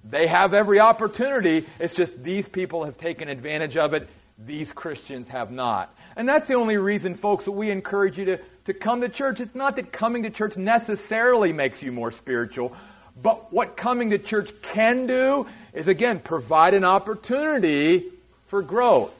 [0.04, 1.66] They have every opportunity.
[1.78, 4.08] It's just these people have taken advantage of it.
[4.46, 5.94] These Christians have not.
[6.16, 9.40] And that's the only reason, folks, that we encourage you to, to come to church.
[9.40, 12.74] It's not that coming to church necessarily makes you more spiritual,
[13.22, 18.04] but what coming to church can do is again provide an opportunity
[18.46, 19.14] for growth.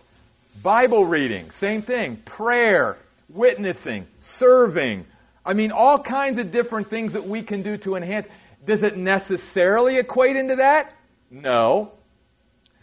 [0.63, 2.17] Bible reading, same thing.
[2.17, 2.97] Prayer,
[3.29, 5.07] witnessing, serving.
[5.45, 8.27] I mean, all kinds of different things that we can do to enhance.
[8.65, 10.93] Does it necessarily equate into that?
[11.31, 11.93] No.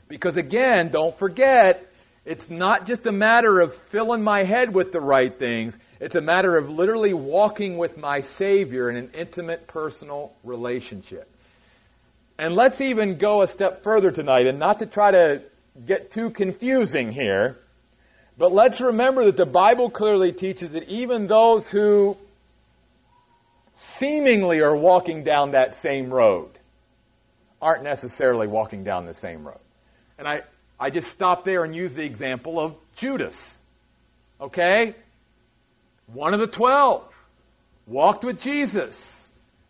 [0.07, 1.86] Because again, don't forget,
[2.27, 5.77] it's not just a matter of filling my head with the right things.
[6.01, 11.25] It's a matter of literally walking with my Savior in an intimate personal relationship.
[12.37, 15.41] And let's even go a step further tonight, and not to try to
[15.85, 17.57] get too confusing here,
[18.37, 22.17] but let's remember that the Bible clearly teaches that even those who
[23.77, 26.49] seemingly are walking down that same road
[27.61, 29.59] aren't necessarily walking down the same road.
[30.19, 30.41] And I,
[30.79, 33.53] I just stop there and use the example of Judas.
[34.39, 34.93] Okay?
[36.13, 37.03] One of the twelve.
[37.87, 39.13] Walked with Jesus.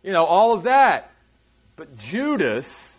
[0.02, 1.10] You know, all of that.
[1.76, 2.96] But Judas,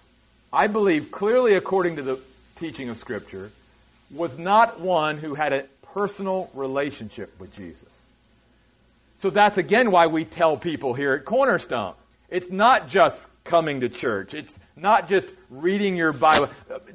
[0.51, 2.19] I believe clearly according to the
[2.57, 3.51] teaching of Scripture,
[4.13, 7.87] was not one who had a personal relationship with Jesus.
[9.21, 11.93] So that's again why we tell people here at Cornerstone.
[12.29, 14.33] It's not just coming to church.
[14.33, 16.49] It's not just reading your Bible.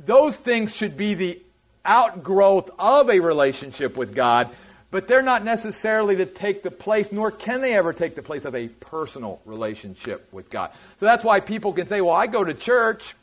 [0.07, 1.43] Those things should be the
[1.85, 4.49] outgrowth of a relationship with God,
[4.91, 8.45] but they're not necessarily to take the place, nor can they ever take the place
[8.45, 10.71] of a personal relationship with God.
[10.99, 13.15] So that's why people can say, well, I go to church.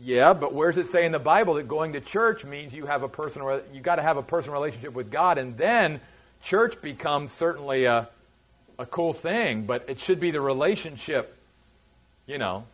[0.00, 2.86] Yeah, but where does it say in the Bible that going to church means you
[2.86, 6.00] have a personal, you got to have a personal relationship with God, and then
[6.44, 8.08] church becomes certainly a,
[8.78, 11.36] a cool thing, but it should be the relationship,
[12.28, 12.64] you know.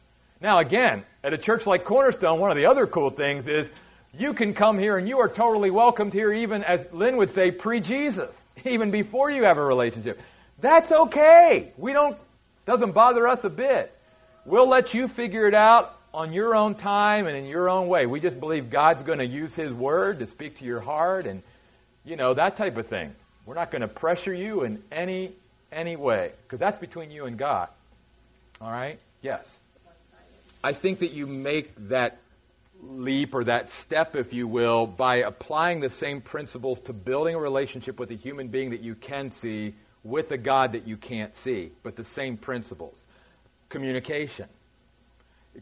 [0.42, 3.70] Now again, at a church like Cornerstone, one of the other cool things is
[4.12, 7.50] you can come here and you are totally welcomed here even, as Lynn would say,
[7.50, 8.30] pre-Jesus,
[8.66, 10.20] even before you have a relationship.
[10.61, 11.72] That's okay.
[11.78, 12.16] We don't,
[12.66, 13.90] doesn't bother us a bit.
[14.44, 18.07] We'll let you figure it out on your own time and in your own way.
[18.07, 21.42] We just believe God's going to use His Word to speak to your heart and,
[22.05, 23.14] you know, that type of thing.
[23.46, 25.32] We're not going to pressure you in any,
[25.72, 27.68] any way, because that's between you and God.
[28.61, 28.98] All right?
[29.24, 29.58] Yes.
[30.62, 32.18] I think that you make that
[32.82, 37.38] leap or that step, if you will, by applying the same principles to building a
[37.38, 39.72] relationship with a human being that you can see
[40.02, 42.94] with a God that you can't see, but the same principles.
[43.70, 44.46] Communication.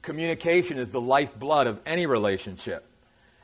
[0.03, 2.85] Communication is the lifeblood of any relationship.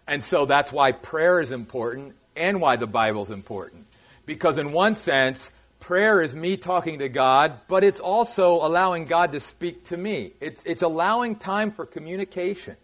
[0.09, 3.87] And so that's why prayer is important and why the Bible is important.
[4.27, 5.49] Because in one sense,
[5.89, 10.33] prayer is me talking to God, but it's also allowing God to speak to me.
[10.39, 12.77] It's, it's allowing time for communication.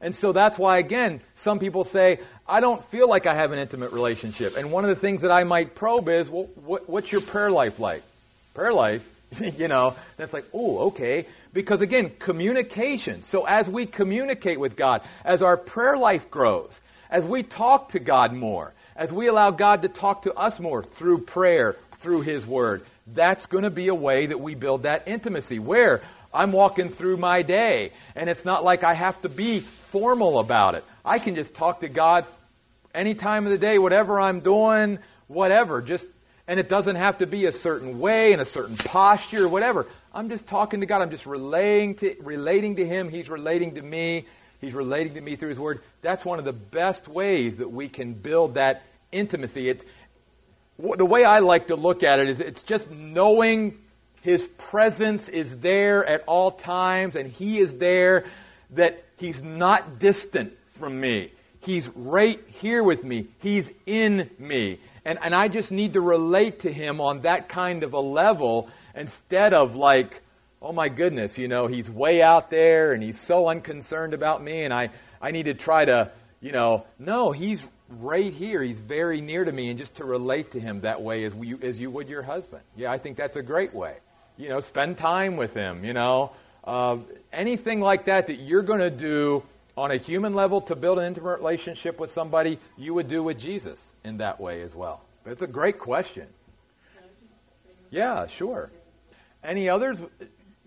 [0.00, 3.58] And so that's why, again, some people say, I don't feel like I have an
[3.58, 4.56] intimate relationship.
[4.56, 7.50] And one of the things that I might probe is, well, what, what's your prayer
[7.50, 8.04] life like?
[8.54, 9.04] Prayer life?
[9.58, 11.26] you know, that's like, oh, okay.
[11.52, 13.24] Because again, communication.
[13.24, 16.70] So as we communicate with God, as our prayer life grows,
[17.10, 20.84] as we talk to God more, as we allow God to talk to us more
[20.84, 25.06] through prayer, through His Word, that's going to be a way that we build that
[25.06, 25.58] intimacy.
[25.58, 30.38] Where I'm walking through my day, and it's not like I have to be formal
[30.38, 30.84] about it.
[31.04, 32.24] I can just talk to God
[32.94, 35.82] any time of the day, whatever I'm doing, whatever.
[35.82, 36.06] Just
[36.46, 39.86] and it doesn't have to be a certain way and a certain posture, or whatever.
[40.12, 41.02] I'm just talking to God.
[41.02, 43.08] I'm just relating to relating to Him.
[43.08, 44.26] He's relating to me.
[44.60, 45.80] He's relating to me through His Word.
[46.02, 48.82] That's one of the best ways that we can build that
[49.12, 49.68] intimacy.
[49.68, 49.84] It's
[50.78, 53.78] the way I like to look at it is it's just knowing
[54.22, 58.24] His presence is there at all times and He is there,
[58.70, 61.30] that He's not distant from me.
[61.60, 63.28] He's right here with me.
[63.40, 64.78] He's in me.
[65.04, 68.68] And, and I just need to relate to Him on that kind of a level
[68.94, 70.20] instead of like,
[70.60, 74.64] oh my goodness, you know, He's way out there and He's so unconcerned about me
[74.64, 74.90] and I,
[75.22, 76.10] I need to try to,
[76.40, 77.64] you know, no, He's
[78.00, 78.62] right here.
[78.62, 81.54] He's very near to me, and just to relate to him that way as, we,
[81.62, 82.62] as you would your husband.
[82.76, 83.96] Yeah, I think that's a great way.
[84.36, 86.32] You know, spend time with him, you know.
[86.64, 86.98] Uh,
[87.32, 89.44] anything like that that you're going to do
[89.76, 93.38] on a human level to build an intimate relationship with somebody, you would do with
[93.38, 95.02] Jesus in that way as well.
[95.24, 96.26] But it's a great question.
[97.90, 98.70] Yeah, sure.
[99.42, 99.98] Any others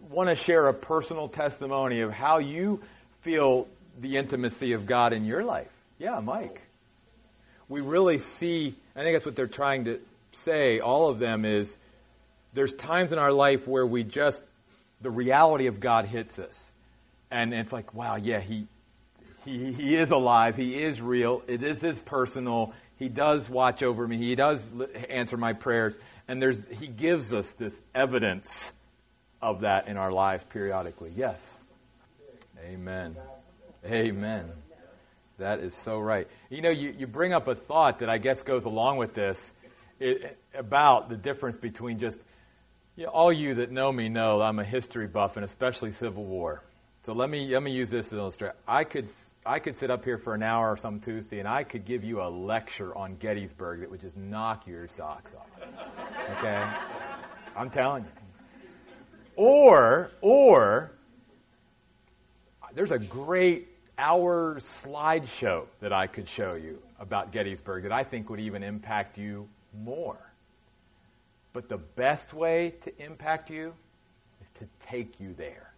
[0.10, 2.82] want to share a personal testimony of how you
[3.22, 3.68] feel
[4.00, 5.72] the intimacy of God in your life?
[6.00, 6.62] Yeah, Mike
[7.70, 10.00] we really see, I think that's what they're trying to
[10.44, 11.76] say, all of them, is
[12.54, 14.44] there's times in our life where we just,
[15.02, 16.72] the reality of God hits us.
[17.30, 18.68] And it's like, wow, yeah, he,
[19.44, 20.56] he, he is alive.
[20.56, 21.44] He is real.
[21.48, 22.74] It is his personal.
[22.98, 24.18] He does watch over me.
[24.18, 24.66] He does
[25.10, 25.98] answer my prayers.
[26.28, 28.72] And there's, he gives us this evidence
[29.42, 31.12] of that in our lives periodically.
[31.16, 31.58] Yes.
[32.66, 33.16] Amen.
[33.86, 34.52] Amen.
[35.38, 36.28] That is so right.
[36.50, 39.54] You know, you, you bring up a thought that I guess goes along with this
[40.00, 42.20] it, about the difference between just,
[42.96, 46.26] you know, all you that know me know I'm a history buff and especially Civil
[46.26, 46.64] War.
[47.04, 48.54] So let me, let me use this to illustrate.
[48.68, 49.08] I could,
[49.46, 52.04] I could sit up here for an hour or some Tuesday and I could give
[52.04, 55.48] you a lecture on Gettysburg that would just knock your socks off.
[56.38, 56.68] Okay?
[57.56, 58.10] I'm telling you.
[59.36, 60.92] Or, or,
[62.74, 63.68] there's a great
[63.98, 69.18] hour slideshow that I could show you about Gettysburg that I think would even impact
[69.18, 70.18] you more.
[71.54, 73.74] But the best way to impact you
[74.42, 75.72] is to take you there,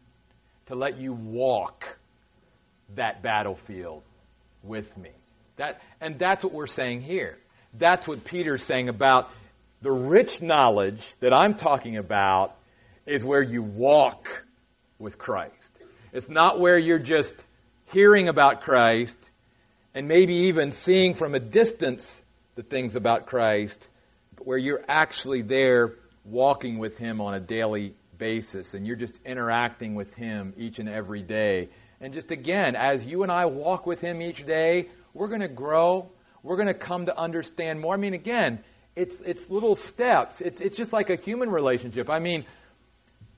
[0.68, 1.86] to let you walk
[2.96, 4.04] that battlefield
[4.64, 5.12] with me.
[5.58, 7.38] That, and that's what we're saying here.
[7.74, 9.30] That's what Peter's saying about
[9.82, 12.56] the rich knowledge that I'm talking about
[13.06, 14.46] is where you walk
[14.98, 15.54] with Christ.
[16.12, 17.36] It's not where you're just
[17.92, 19.18] hearing about Christ
[19.94, 22.22] and maybe even seeing from a distance
[22.56, 23.88] the things about Christ,
[24.36, 29.20] but where you're actually there walking with Him on a daily basis and you're just
[29.26, 31.70] interacting with Him each and every day.
[32.02, 35.48] And just again, as you and I walk with Him each day, we're going to
[35.48, 36.10] grow.
[36.44, 37.94] We're going to come to understand more.
[37.94, 38.60] I mean, again,
[38.96, 40.42] it's, it's little steps.
[40.42, 42.10] It's, it's just like a human relationship.
[42.10, 42.46] I mean,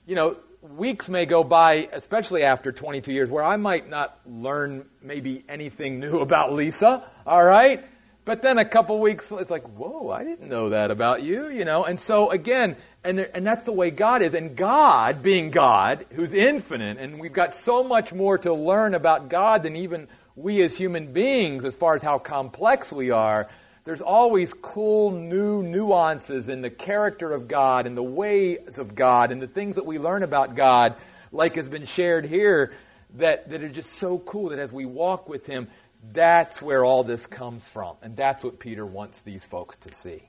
[0.06, 4.86] you know, weeks may go by, especially after 22 years, where I might not learn
[5.02, 7.84] maybe anything new about Lisa, all right?
[8.24, 11.66] But then a couple weeks, it's like, whoa, I didn't know that about you, you
[11.66, 11.86] know?
[11.86, 14.36] And so again, and, there, and that's the way God is.
[14.36, 19.30] And God, being God, who's infinite, and we've got so much more to learn about
[19.30, 23.50] God than even we as human beings, as far as how complex we are,
[23.84, 29.32] there's always cool new nuances in the character of God and the ways of God
[29.32, 30.96] and the things that we learn about God,
[31.32, 32.74] like has been shared here,
[33.16, 35.68] that, that are just so cool that as we walk with Him,
[36.14, 37.96] that's where all this comes from.
[38.02, 40.22] And that's what Peter wants these folks to see.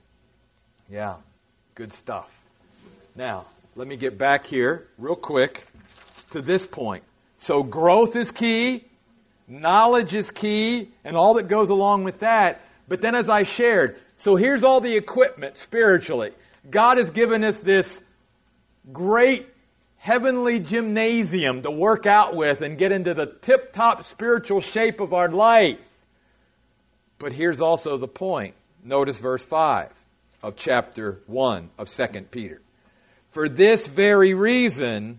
[0.90, 1.16] Yeah,
[1.74, 2.30] good stuff.
[3.14, 3.46] Now,
[3.76, 5.66] let me get back here real quick
[6.30, 7.04] to this point.
[7.38, 8.84] So growth is key,
[9.46, 12.60] knowledge is key, and all that goes along with that.
[12.92, 16.32] But then as I shared, so here's all the equipment spiritually.
[16.70, 17.98] God has given us this
[18.92, 19.48] great
[19.96, 25.14] heavenly gymnasium to work out with and get into the tip top spiritual shape of
[25.14, 25.80] our life.
[27.18, 28.56] But here's also the point.
[28.84, 29.88] Notice verse 5
[30.42, 32.60] of chapter 1 of 2 Peter.
[33.30, 35.18] For this very reason,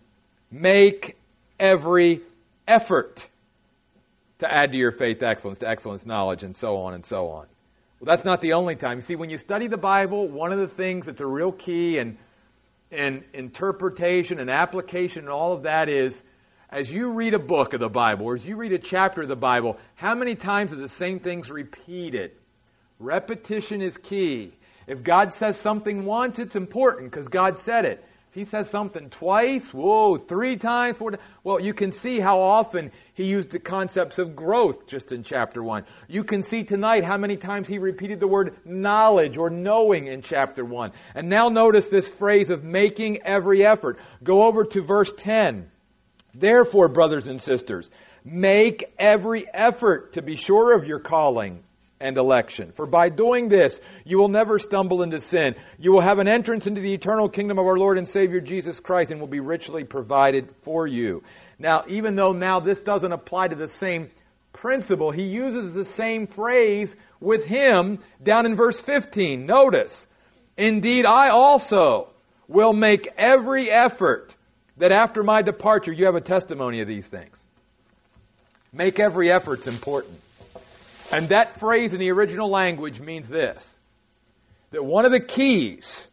[0.52, 1.18] make
[1.60, 2.22] every
[2.68, 3.28] effort
[4.42, 7.48] to add to your faith excellence, to excellence knowledge, and so on and so on.
[8.04, 8.98] Well, that's not the only time.
[8.98, 12.00] You see, when you study the Bible, one of the things that's a real key
[12.00, 12.18] and
[12.92, 16.22] in interpretation and application and all of that is
[16.70, 19.30] as you read a book of the Bible or as you read a chapter of
[19.30, 22.32] the Bible, how many times are the same things repeated?
[23.00, 24.52] Repetition is key.
[24.86, 28.04] If God says something once, it's important because God said it
[28.34, 31.24] he says something twice, whoa, three times, four times.
[31.44, 35.62] Well, you can see how often he used the concepts of growth just in chapter
[35.62, 35.86] one.
[36.08, 40.24] You can see tonight how many times he repeated the word knowledge or knowing in
[40.24, 40.94] chapter one.
[41.14, 44.00] And now notice this phrase of making every effort.
[44.24, 45.70] Go over to verse 10.
[46.34, 47.88] Therefore, brothers and sisters,
[48.26, 51.64] make every effort to be sure of your calling
[52.04, 52.74] and election.
[52.74, 55.56] For by doing this, you will never stumble into sin.
[55.80, 58.82] You will have an entrance into the eternal kingdom of our Lord and Savior Jesus
[58.82, 61.24] Christ and will be richly provided for you.
[61.58, 64.12] Now, even though now this doesn't apply to the same
[64.52, 69.46] principle, he uses the same phrase with him down in verse 15.
[69.46, 70.06] Notice,
[70.58, 72.10] indeed, I also
[72.50, 74.36] will make every effort
[74.76, 77.38] that after my departure you have a testimony of these things.
[78.74, 79.60] Make every effort.
[79.60, 80.20] effort's important.
[81.12, 83.70] And that phrase in the original language means this
[84.72, 86.10] that one of the keys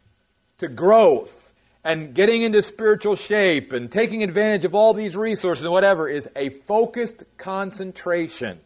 [0.59, 1.37] to growth
[1.83, 6.27] and getting into spiritual shape and taking advantage of all these resources and whatever is
[6.35, 8.59] a focused concentration.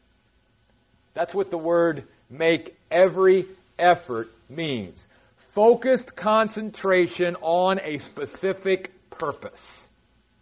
[1.14, 3.46] That's what the word make every
[3.80, 5.06] effort means.
[5.54, 9.88] Focused concentration on a specific purpose.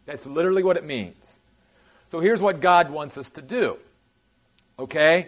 [0.08, 1.16] That's literally what it means.
[2.10, 3.78] So here's what God wants us to do.
[4.80, 5.28] Okay?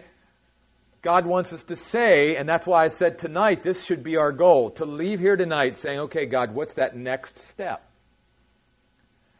[1.06, 4.32] God wants us to say, and that's why I said tonight this should be our
[4.32, 7.80] goal, to leave here tonight saying, okay, God, what's that next step?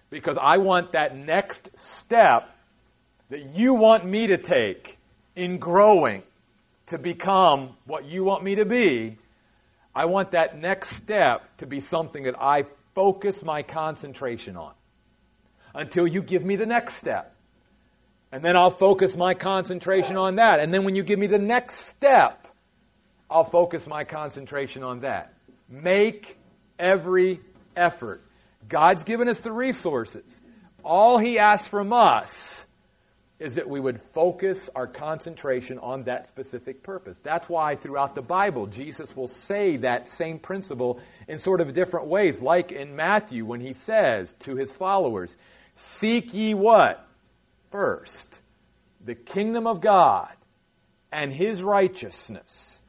[0.09, 2.49] Because I want that next step
[3.31, 4.97] that you want me to take
[5.35, 6.23] in growing
[6.87, 9.19] to become what you want me to be.
[9.93, 14.73] I want that next step to be something that I focus my concentration on
[15.75, 17.36] until you give me the next step.
[18.33, 20.61] And then I'll focus my concentration on that.
[20.61, 22.49] And then when you give me the next step,
[23.31, 25.33] I'll focus my concentration on that.
[25.69, 26.37] Make
[26.79, 27.41] every
[27.77, 28.23] effort.
[28.69, 30.41] God's given us the resources.
[30.85, 32.67] All He asks from us
[33.39, 37.19] is that we would focus our concentration on that specific purpose.
[37.23, 42.07] That's why throughout the Bible, Jesus will say that same principle in sort of different
[42.07, 45.37] ways, like in Matthew when he says to his followers,
[45.77, 47.06] Seek ye what?
[47.71, 48.41] First,
[49.05, 50.33] the kingdom of God
[51.13, 52.81] and his righteousness.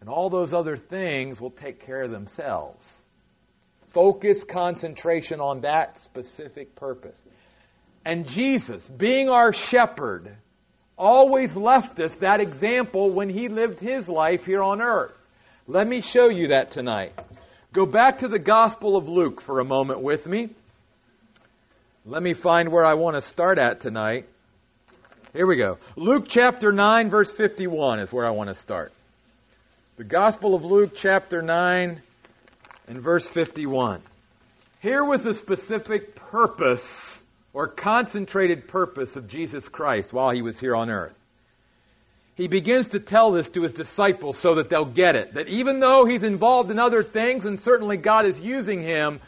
[0.00, 2.86] And all those other things will take care of themselves.
[3.88, 7.20] Focus concentration on that specific purpose.
[8.04, 10.36] And Jesus, being our shepherd,
[10.96, 15.16] always left us that example when he lived his life here on earth.
[15.66, 17.12] Let me show you that tonight.
[17.72, 20.50] Go back to the Gospel of Luke for a moment with me.
[22.10, 24.26] Let me find where I want to start at tonight.
[25.34, 25.76] Here we go.
[25.94, 28.94] Luke chapter 9, verse 51 is where I want to start.
[29.98, 32.00] The Gospel of Luke chapter 9
[32.88, 34.00] and verse 51.
[34.80, 37.20] Here was the specific purpose
[37.52, 41.12] or concentrated purpose of Jesus Christ while he was here on earth.
[42.36, 45.34] He begins to tell this to his disciples so that they'll get it.
[45.34, 49.20] That even though he's involved in other things, and certainly God is using him,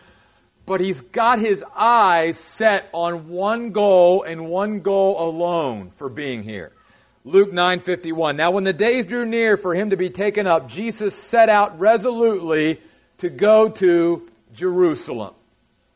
[0.71, 6.45] but he's got his eyes set on one goal and one goal alone for being
[6.45, 6.71] here.
[7.25, 8.37] Luke 9:51.
[8.37, 11.81] Now when the days drew near for him to be taken up, Jesus set out
[11.81, 12.81] resolutely
[13.19, 15.35] to go to Jerusalem.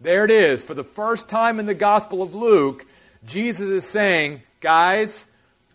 [0.01, 0.65] There it is.
[0.65, 2.85] For the first time in the Gospel of Luke,
[3.25, 5.25] Jesus is saying, guys,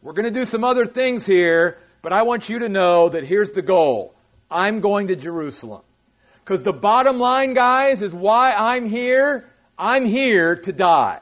[0.01, 3.23] we're going to do some other things here, but I want you to know that
[3.23, 4.13] here's the goal.
[4.51, 5.83] I'm going to Jerusalem.
[6.49, 9.47] Because the bottom line, guys, is why I'm here.
[9.77, 11.19] I'm here to die.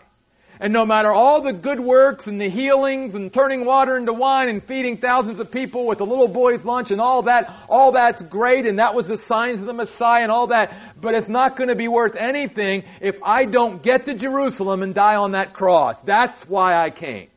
[0.62, 4.48] And no matter all the good works and the healings and turning water into wine
[4.48, 8.22] and feeding thousands of people with a little boy's lunch and all that, all that's
[8.22, 11.58] great and that was the signs of the Messiah and all that, but it's not
[11.58, 15.52] going to be worth anything if I don't get to Jerusalem and die on that
[15.52, 16.00] cross.
[16.00, 17.28] That's why I came.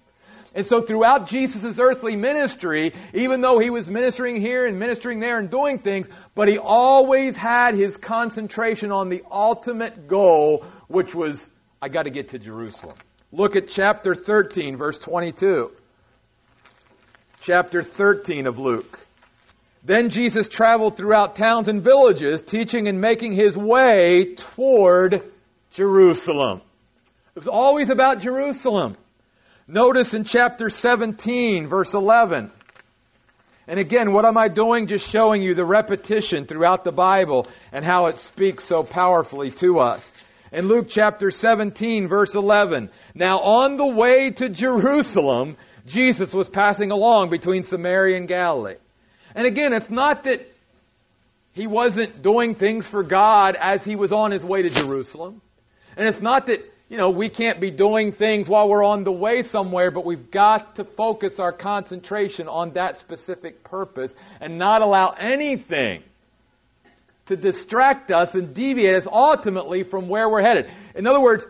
[0.54, 5.38] And so throughout Jesus' earthly ministry, even though he was ministering here and ministering there
[5.38, 11.48] and doing things, but he always had his concentration on the ultimate goal, which was,
[11.80, 12.96] I got to get to Jerusalem.
[13.32, 15.70] Look at chapter 13, verse 22.
[17.42, 18.98] Chapter 13 of Luke.
[19.84, 25.22] Then Jesus traveled throughout towns and villages, teaching and making his way toward
[25.72, 26.60] Jerusalem.
[27.36, 28.96] It was always about Jerusalem.
[29.72, 32.50] Notice in chapter 17, verse 11.
[33.68, 34.88] And again, what am I doing?
[34.88, 39.78] Just showing you the repetition throughout the Bible and how it speaks so powerfully to
[39.78, 40.12] us.
[40.50, 42.90] In Luke chapter 17, verse 11.
[43.14, 45.56] Now on the way to Jerusalem,
[45.86, 48.74] Jesus was passing along between Samaria and Galilee.
[49.36, 50.44] And again, it's not that
[51.52, 55.40] he wasn't doing things for God as he was on his way to Jerusalem.
[55.96, 56.60] And it's not that,
[56.90, 60.30] you know, we can't be doing things while we're on the way somewhere, but we've
[60.32, 66.02] got to focus our concentration on that specific purpose and not allow anything
[67.26, 70.68] to distract us and deviate us ultimately from where we're headed.
[70.96, 71.46] In other words,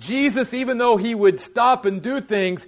[0.00, 2.66] Jesus, even though he would stop and do things,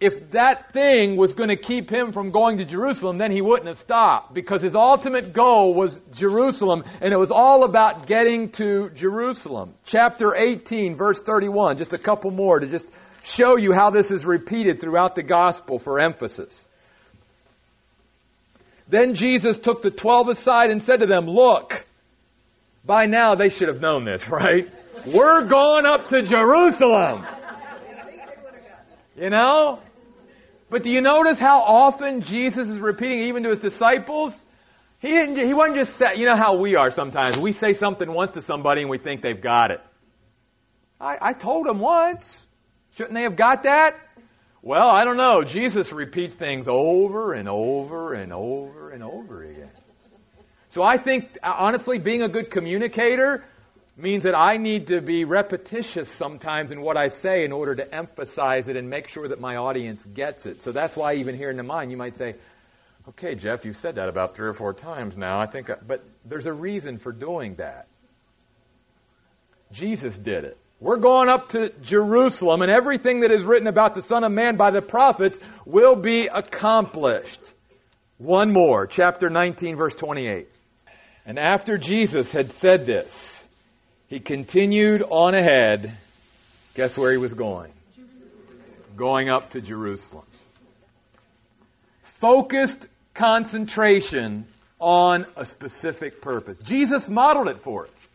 [0.00, 3.68] if that thing was going to keep him from going to Jerusalem, then he wouldn't
[3.68, 8.88] have stopped because his ultimate goal was Jerusalem and it was all about getting to
[8.90, 9.74] Jerusalem.
[9.84, 12.88] Chapter 18, verse 31, just a couple more to just
[13.22, 16.64] show you how this is repeated throughout the gospel for emphasis.
[18.88, 21.86] Then Jesus took the twelve aside and said to them, Look,
[22.84, 24.68] by now they should have known this, right?
[25.06, 27.26] We're going up to Jerusalem.
[29.16, 29.80] You know?
[30.70, 34.32] But do you notice how often Jesus is repeating even to his disciples?
[35.00, 37.36] He didn't, he wasn't just say, you know how we are sometimes.
[37.36, 39.80] We say something once to somebody and we think they've got it.
[41.00, 42.46] I, I told them once.
[42.96, 43.96] Shouldn't they have got that?
[44.62, 45.42] Well, I don't know.
[45.42, 49.70] Jesus repeats things over and over and over and over again.
[50.68, 53.42] So I think, honestly, being a good communicator
[54.02, 57.94] means that I need to be repetitious sometimes in what I say in order to
[57.94, 60.62] emphasize it and make sure that my audience gets it.
[60.62, 62.34] So that's why even here in the mine, you might say,
[63.08, 65.40] okay, Jeff, you've said that about three or four times now.
[65.40, 67.86] I think, uh, but there's a reason for doing that.
[69.72, 70.56] Jesus did it.
[70.80, 74.56] We're going up to Jerusalem, and everything that is written about the Son of Man
[74.56, 77.40] by the prophets will be accomplished.
[78.16, 80.48] One more, chapter 19, verse 28.
[81.26, 83.39] And after Jesus had said this,
[84.10, 85.90] he continued on ahead.
[86.74, 87.72] Guess where he was going?
[88.96, 90.24] Going up to Jerusalem.
[92.02, 94.46] Focused concentration
[94.80, 96.58] on a specific purpose.
[96.58, 98.08] Jesus modeled it for us.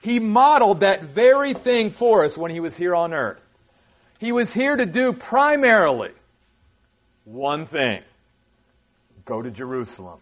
[0.00, 3.40] He modeled that very thing for us when he was here on earth.
[4.18, 6.12] He was here to do primarily
[7.24, 8.02] one thing
[9.26, 10.20] go to Jerusalem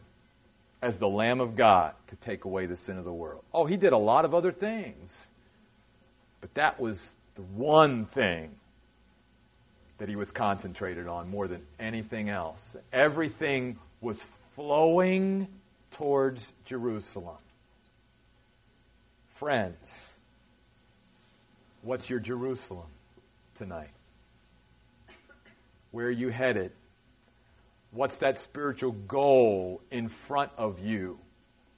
[0.85, 3.43] as the Lamb of God to take away the sin of the world.
[3.55, 5.27] Oh, he did a lot of other things,
[6.43, 8.51] but that was the one thing
[9.97, 12.77] that he was concentrated on more than anything else.
[12.93, 14.23] Everything was
[14.57, 15.49] flowing
[15.93, 17.39] towards Jerusalem.
[19.37, 20.11] Friends,
[21.81, 22.89] what's your Jerusalem
[23.57, 23.89] tonight?
[25.93, 26.73] Where are you headed?
[27.95, 31.17] What's that spiritual goal in front of you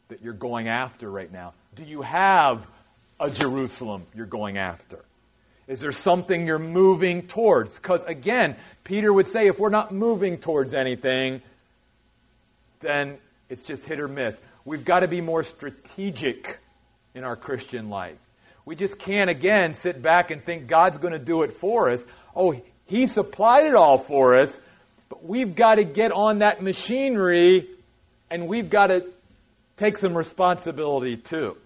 [0.09, 1.53] that you're going after right now?
[1.75, 2.67] Do you have
[3.21, 5.05] a Jerusalem you're going after?
[5.69, 7.75] Is there something you're moving towards?
[7.75, 11.43] Because again, Peter would say if we're not moving towards anything,
[12.81, 13.19] then
[13.51, 14.41] it's just hit or miss.
[14.65, 16.59] We've got to be more strategic
[17.15, 18.17] in our Christian life.
[18.65, 22.03] We just can't, again, sit back and think God's going to do it for us.
[22.35, 24.59] Oh, He supplied it all for us,
[25.09, 27.67] but we've got to get on that machinery
[28.31, 29.05] and we've got to
[29.77, 31.57] take some responsibility too.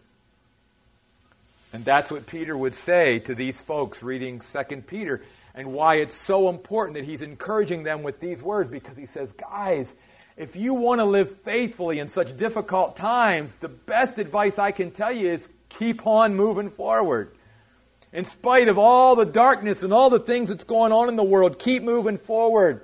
[1.72, 5.22] And that's what Peter would say to these folks reading 2 Peter
[5.54, 9.30] and why it's so important that he's encouraging them with these words because he says,
[9.32, 9.92] guys,
[10.36, 14.90] if you want to live faithfully in such difficult times, the best advice I can
[14.90, 17.32] tell you is keep on moving forward.
[18.12, 21.24] In spite of all the darkness and all the things that's going on in the
[21.24, 22.80] world, keep moving forward.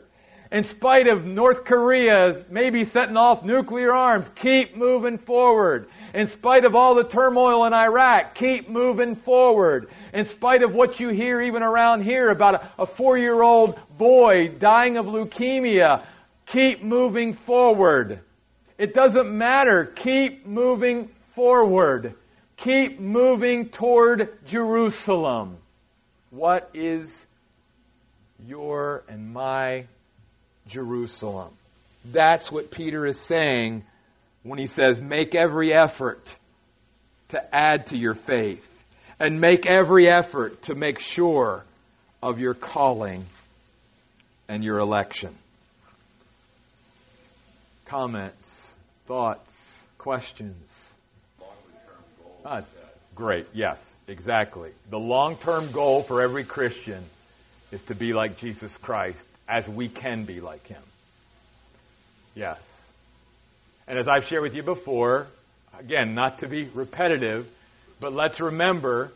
[0.52, 5.88] In spite of North Korea maybe setting off nuclear arms, keep moving forward.
[6.14, 9.88] In spite of all the turmoil in Iraq, keep moving forward.
[10.12, 13.78] In spite of what you hear even around here about a, a four year old
[13.98, 16.02] boy dying of leukemia,
[16.46, 18.20] keep moving forward.
[18.78, 19.84] It doesn't matter.
[19.84, 22.14] Keep moving forward.
[22.56, 25.58] Keep moving toward Jerusalem.
[26.30, 27.26] What is
[28.46, 29.86] your and my
[30.68, 31.52] Jerusalem?
[32.12, 33.84] That's what Peter is saying
[34.42, 36.36] when he says, make every effort
[37.28, 38.64] to add to your faith
[39.18, 41.64] and make every effort to make sure
[42.22, 43.24] of your calling
[44.48, 45.34] and your election.
[47.86, 48.72] Comments,
[49.06, 49.52] thoughts,
[49.98, 50.90] questions?
[53.14, 54.70] Great, yes, exactly.
[54.90, 57.02] The long term goal for every Christian
[57.72, 60.82] is to be like Jesus Christ as we can be like him.
[62.34, 62.58] Yes.
[63.88, 65.26] And as I've shared with you before,
[65.78, 67.48] again, not to be repetitive,
[68.00, 69.12] but let's remember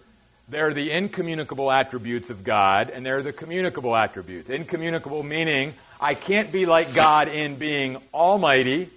[0.48, 4.50] there are the incommunicable attributes of God, and there are the communicable attributes.
[4.50, 8.88] Incommunicable meaning I can't be like God in being almighty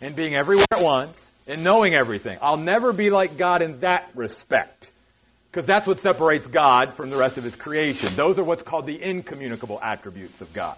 [0.00, 2.38] and being everywhere at once and knowing everything.
[2.42, 4.90] I'll never be like God in that respect.
[5.56, 8.10] Because that's what separates God from the rest of His creation.
[8.14, 10.76] Those are what's called the incommunicable attributes of God.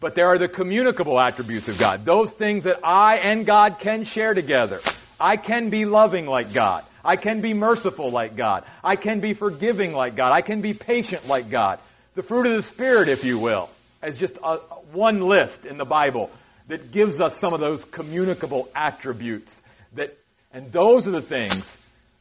[0.00, 2.06] But there are the communicable attributes of God.
[2.06, 4.80] Those things that I and God can share together.
[5.20, 6.86] I can be loving like God.
[7.04, 8.64] I can be merciful like God.
[8.82, 10.32] I can be forgiving like God.
[10.32, 11.78] I can be patient like God.
[12.14, 13.68] The fruit of the Spirit, if you will,
[14.00, 14.56] as just a,
[14.92, 16.30] one list in the Bible
[16.68, 19.54] that gives us some of those communicable attributes
[19.92, 20.16] that,
[20.54, 21.76] and those are the things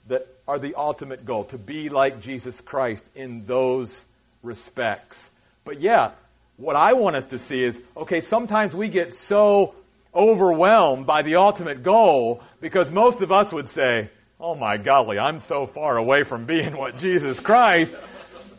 [0.10, 4.04] that are the ultimate goal, to be like Jesus Christ in those
[4.42, 5.30] respects.
[5.64, 6.14] But yeah,
[6.58, 9.76] what I want us to see is, okay, sometimes we get so
[10.14, 15.40] overwhelmed by the ultimate goal because most of us would say, oh my golly, I'm
[15.40, 17.94] so far away from being what Jesus Christ.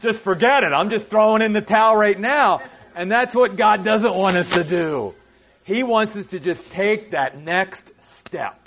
[0.01, 0.72] Just forget it.
[0.72, 2.62] I'm just throwing in the towel right now.
[2.95, 5.12] And that's what God doesn't want us to do.
[5.64, 8.59] He wants us to just take that next step.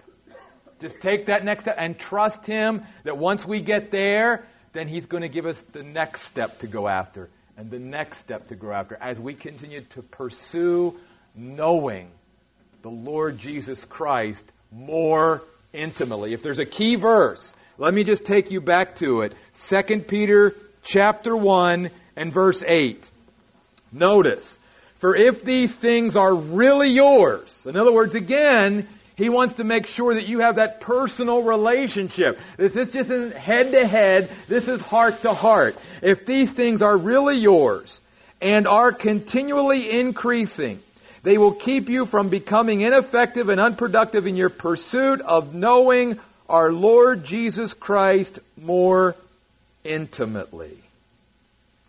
[0.84, 5.06] Just take that next step and trust Him that once we get there, then He's
[5.06, 8.56] going to give us the next step to go after and the next step to
[8.56, 10.94] go after as we continue to pursue
[11.36, 12.10] knowing
[12.82, 16.34] the Lord Jesus Christ more intimately.
[16.34, 19.34] If there's a key verse, let me just take you back to it.
[19.70, 20.54] 2 Peter
[20.84, 23.10] chapter 1 and verse 8.
[23.94, 24.58] Notice,
[24.98, 29.88] for if these things are really yours, in other words, again, he wants to make
[29.88, 32.40] sure that you have that personal relationship.
[32.58, 36.98] This just isn't head to head, this is heart to heart if these things are
[36.98, 38.00] really yours
[38.42, 40.80] and are continually increasing,
[41.24, 46.74] They will keep you from becoming ineffective and unproductive in your pursuit of knowing our
[46.74, 49.16] Lord Jesus Christ more
[49.86, 50.78] intimately.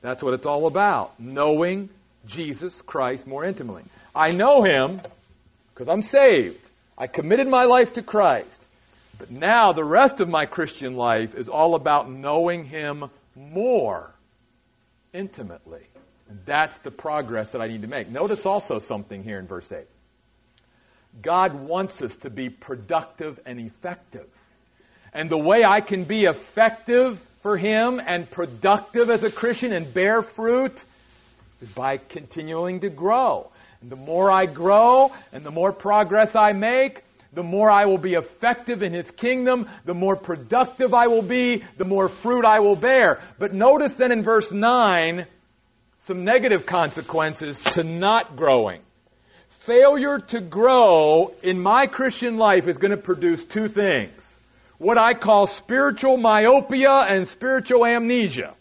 [0.03, 1.19] That's what it's all about.
[1.19, 1.89] Knowing
[2.29, 3.83] Jesus Christ more intimately.
[4.15, 5.01] I know Him
[5.75, 6.64] because I'm saved.
[6.97, 8.63] I committed my life to Christ.
[9.19, 14.13] But now the rest of my Christian life is all about knowing Him more
[15.13, 15.83] intimately.
[16.29, 18.09] And that's the progress that I need to make.
[18.09, 19.85] Notice also something here in verse 8.
[21.23, 24.27] God wants us to be productive and effective.
[25.13, 29.93] And the way I can be effective for Him and productive as a Christian and
[29.93, 30.83] bear fruit
[31.63, 33.51] is by continuing to grow.
[33.85, 37.05] And the more I grow and the more progress I make,
[37.35, 41.63] the more I will be effective in His kingdom, the more productive I will be,
[41.77, 43.21] the more fruit I will bear.
[43.39, 45.27] But notice then in verse 9,
[46.05, 48.81] some negative consequences to not growing.
[49.51, 54.35] Failure to grow in my Christian life is going to produce two things.
[54.79, 58.55] What I call spiritual myopia and spiritual amnesia.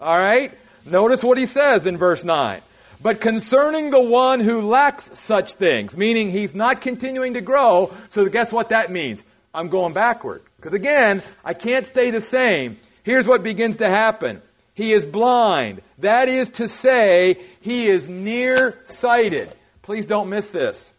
[0.00, 0.50] Alright?
[0.84, 2.60] Notice what he says in verse 9.
[3.04, 8.24] But concerning the one who lacks such things, meaning he's not continuing to grow, so
[8.30, 9.22] guess what that means?
[9.52, 10.40] I'm going backward.
[10.56, 12.78] Because again, I can't stay the same.
[13.02, 14.40] Here's what begins to happen.
[14.72, 15.82] He is blind.
[15.98, 19.52] That is to say, he is nearsighted.
[19.82, 20.90] Please don't miss this.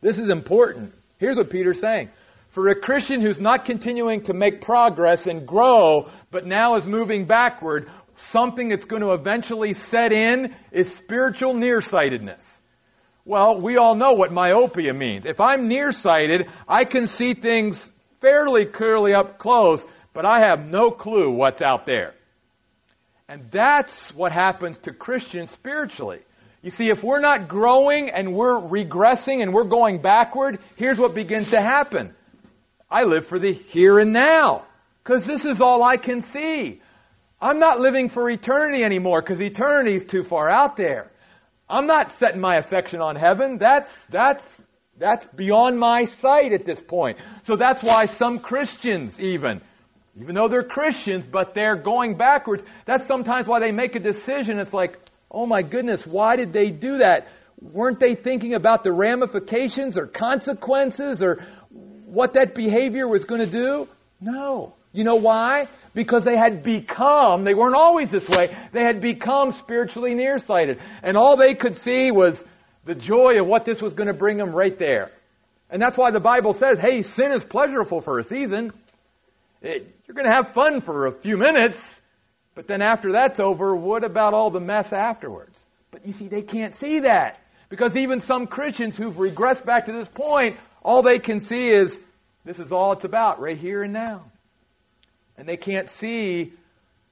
[0.00, 0.94] This is important.
[1.18, 2.08] Here's what Peter's saying.
[2.52, 7.26] For a Christian who's not continuing to make progress and grow, but now is moving
[7.26, 12.60] backward, something that's going to eventually set in is spiritual nearsightedness.
[13.24, 15.26] Well, we all know what myopia means.
[15.26, 17.90] If I'm nearsighted, I can see things
[18.20, 22.14] fairly clearly up close, but I have no clue what's out there.
[23.28, 26.20] And that's what happens to Christians spiritually.
[26.62, 31.14] You see, if we're not growing and we're regressing and we're going backward, here's what
[31.14, 32.14] begins to happen.
[32.90, 34.64] I live for the here and now.
[35.02, 36.80] Because this is all I can see.
[37.40, 41.10] I'm not living for eternity anymore because eternity is too far out there.
[41.68, 43.58] I'm not setting my affection on heaven.
[43.58, 44.62] That's, that's,
[44.98, 47.18] that's beyond my sight at this point.
[47.42, 49.60] So that's why some Christians even
[50.20, 52.62] even though they're Christians, but they're going backwards.
[52.86, 54.58] That's sometimes why they make a decision.
[54.58, 54.98] It's like,
[55.30, 57.28] oh my goodness, why did they do that?
[57.60, 61.44] Weren't they thinking about the ramifications or consequences or
[62.06, 63.88] what that behavior was going to do?
[64.20, 64.74] No.
[64.92, 65.68] You know why?
[65.96, 70.78] Because they had become, they weren't always this way, they had become spiritually nearsighted.
[71.02, 72.44] And all they could see was
[72.84, 75.10] the joy of what this was going to bring them right there.
[75.70, 78.72] And that's why the Bible says, hey, sin is pleasurable for a season.
[79.62, 81.82] It, you're going to have fun for a few minutes,
[82.54, 85.58] but then after that's over, what about all the mess afterwards?
[85.92, 87.40] But you see, they can't see that.
[87.70, 91.98] Because even some Christians who've regressed back to this point, all they can see is
[92.44, 94.24] this is all it's about, right here and now.
[95.38, 96.52] And they can't see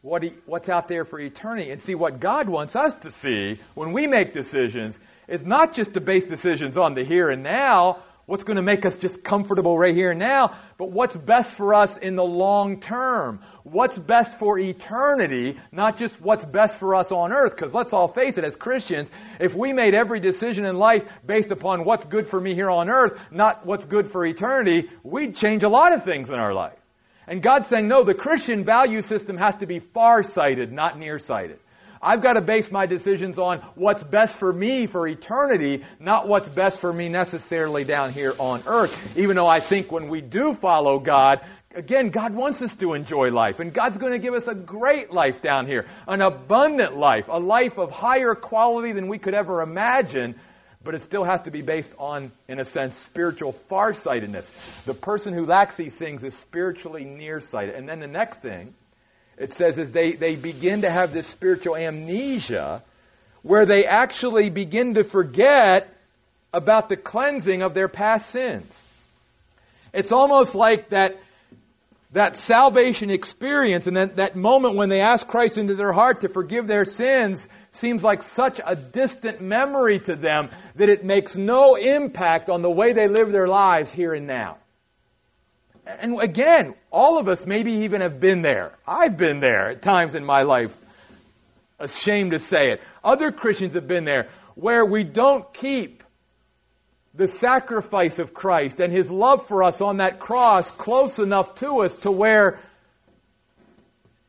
[0.03, 1.71] what he, what's out there for eternity.
[1.71, 4.99] And see, what God wants us to see when we make decisions
[5.29, 8.87] is not just to base decisions on the here and now, what's going to make
[8.87, 12.81] us just comfortable right here and now, but what's best for us in the long
[12.81, 13.41] term.
[13.63, 17.57] What's best for eternity, not just what's best for us on earth.
[17.57, 19.11] Because let's all face it, as Christians,
[19.41, 22.91] if we made every decision in life based upon what's good for me here on
[22.91, 26.79] earth, not what's good for eternity, we'd change a lot of things in our life.
[27.27, 31.59] And God's saying, no, the Christian value system has to be far-sighted, not near-sighted.
[32.03, 36.49] I've got to base my decisions on what's best for me for eternity, not what's
[36.49, 39.17] best for me necessarily down here on earth.
[39.17, 41.41] Even though I think when we do follow God,
[41.75, 43.59] again, God wants us to enjoy life.
[43.59, 47.41] And God's going to give us a great life down here, an abundant life, a
[47.41, 50.35] life of higher quality than we could ever imagine.
[50.85, 54.83] But it still has to be based on, in a sense, spiritual farsightedness.
[54.85, 57.75] The person who lacks these things is spiritually nearsighted.
[57.75, 58.75] And then the next thing
[59.37, 62.83] it says is they, they begin to have this spiritual amnesia
[63.43, 65.89] where they actually begin to forget
[66.53, 68.81] about the cleansing of their past sins.
[69.93, 71.17] It's almost like that,
[72.15, 76.29] that salvation experience and that, that moment when they ask Christ into their heart to
[76.29, 81.75] forgive their sins seems like such a distant memory to them that it makes no
[81.75, 84.59] impact on the way they live their lives here and now.
[85.85, 88.79] And again, all of us maybe even have been there.
[88.87, 90.75] I've been there at times in my life.
[91.81, 92.81] Ashamed to say it.
[93.03, 96.04] Other Christians have been there where we don't keep
[97.17, 101.83] the sacrifice of Christ and His love for us on that cross close enough to
[101.83, 102.59] us to where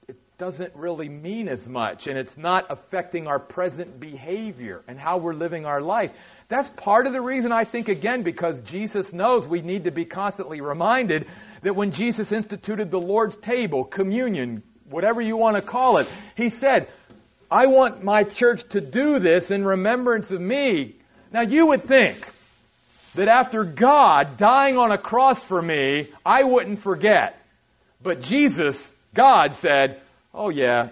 [0.07, 5.17] it doesn't really mean as much and it's not affecting our present behavior and how
[5.17, 6.13] we're living our life.
[6.47, 10.05] That's part of the reason I think, again, because Jesus knows we need to be
[10.05, 11.25] constantly reminded
[11.63, 16.07] that when Jesus instituted the Lord's table, communion, whatever you want to call it,
[16.37, 16.87] He said,
[17.49, 20.97] I want my church to do this in remembrance of me.
[21.31, 22.23] Now you would think
[23.15, 27.39] that after God dying on a cross for me, I wouldn't forget.
[28.01, 29.99] But Jesus, God said,
[30.33, 30.89] oh yeah,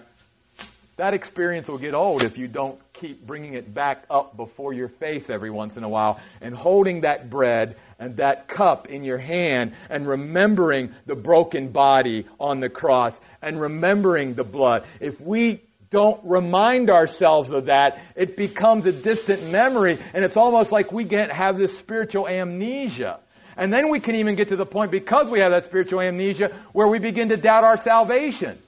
[0.96, 4.88] that experience will get old if you don't keep bringing it back up before your
[4.88, 9.18] face every once in a while and holding that bread and that cup in your
[9.18, 14.84] hand and remembering the broken body on the cross and remembering the blood.
[15.00, 15.60] If we
[15.94, 21.04] don't remind ourselves of that, it becomes a distant memory and it's almost like we
[21.04, 23.20] get have this spiritual amnesia.
[23.56, 26.48] And then we can even get to the point because we have that spiritual amnesia
[26.72, 28.58] where we begin to doubt our salvation.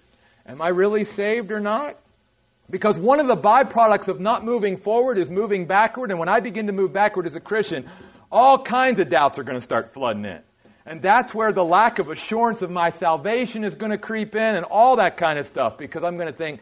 [0.46, 1.96] Am I really saved or not?
[2.70, 6.38] Because one of the byproducts of not moving forward is moving backward, and when I
[6.38, 7.90] begin to move backward as a Christian,
[8.30, 10.40] all kinds of doubts are going to start flooding in.
[10.84, 14.54] And that's where the lack of assurance of my salvation is going to creep in
[14.54, 16.60] and all that kind of stuff because I'm going to think,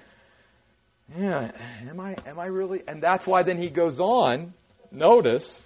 [1.16, 1.50] yeah,
[1.88, 2.82] am I, am I really?
[2.86, 4.54] And that's why then he goes on,
[4.90, 5.60] notice,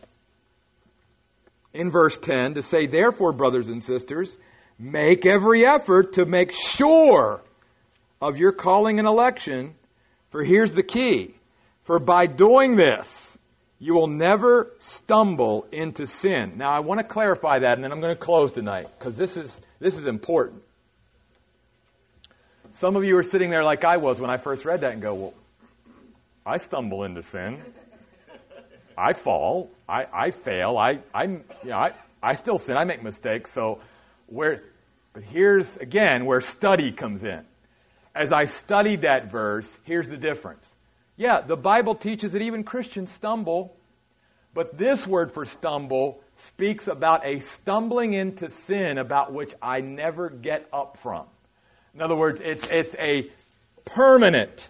[1.72, 4.36] in verse 10 to say, therefore, brothers and sisters,
[4.78, 7.42] make every effort to make sure
[8.20, 9.74] of your calling and election
[10.30, 11.34] for here's the key.
[11.84, 13.38] For by doing this,
[13.78, 16.54] you will never stumble into sin.
[16.56, 19.36] Now I want to clarify that and then I'm going to close tonight because this
[19.36, 20.62] is, this is important.
[22.78, 25.02] Some of you are sitting there like I was when I first read that and
[25.02, 25.34] go, well,
[26.46, 27.60] I stumble into sin.
[28.96, 29.68] I fall.
[29.88, 30.78] I, I fail.
[30.78, 32.76] I, I'm, you know, I, I still sin.
[32.76, 33.50] I make mistakes.
[33.50, 33.80] So
[34.28, 34.62] where,
[35.12, 37.44] but here's again where study comes in
[38.14, 40.66] as I studied that verse, here's the difference.
[41.16, 43.76] Yeah, the Bible teaches that even Christians stumble,
[44.54, 50.30] but this word for stumble speaks about a stumbling into sin about which I never
[50.30, 51.26] get up from.
[51.98, 53.26] In other words, it's, it's a
[53.84, 54.68] permanent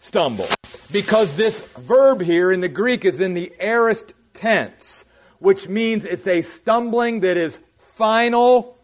[0.00, 0.48] stumble.
[0.90, 5.04] Because this verb here in the Greek is in the aorist tense,
[5.38, 7.56] which means it's a stumbling that is
[7.94, 8.76] final,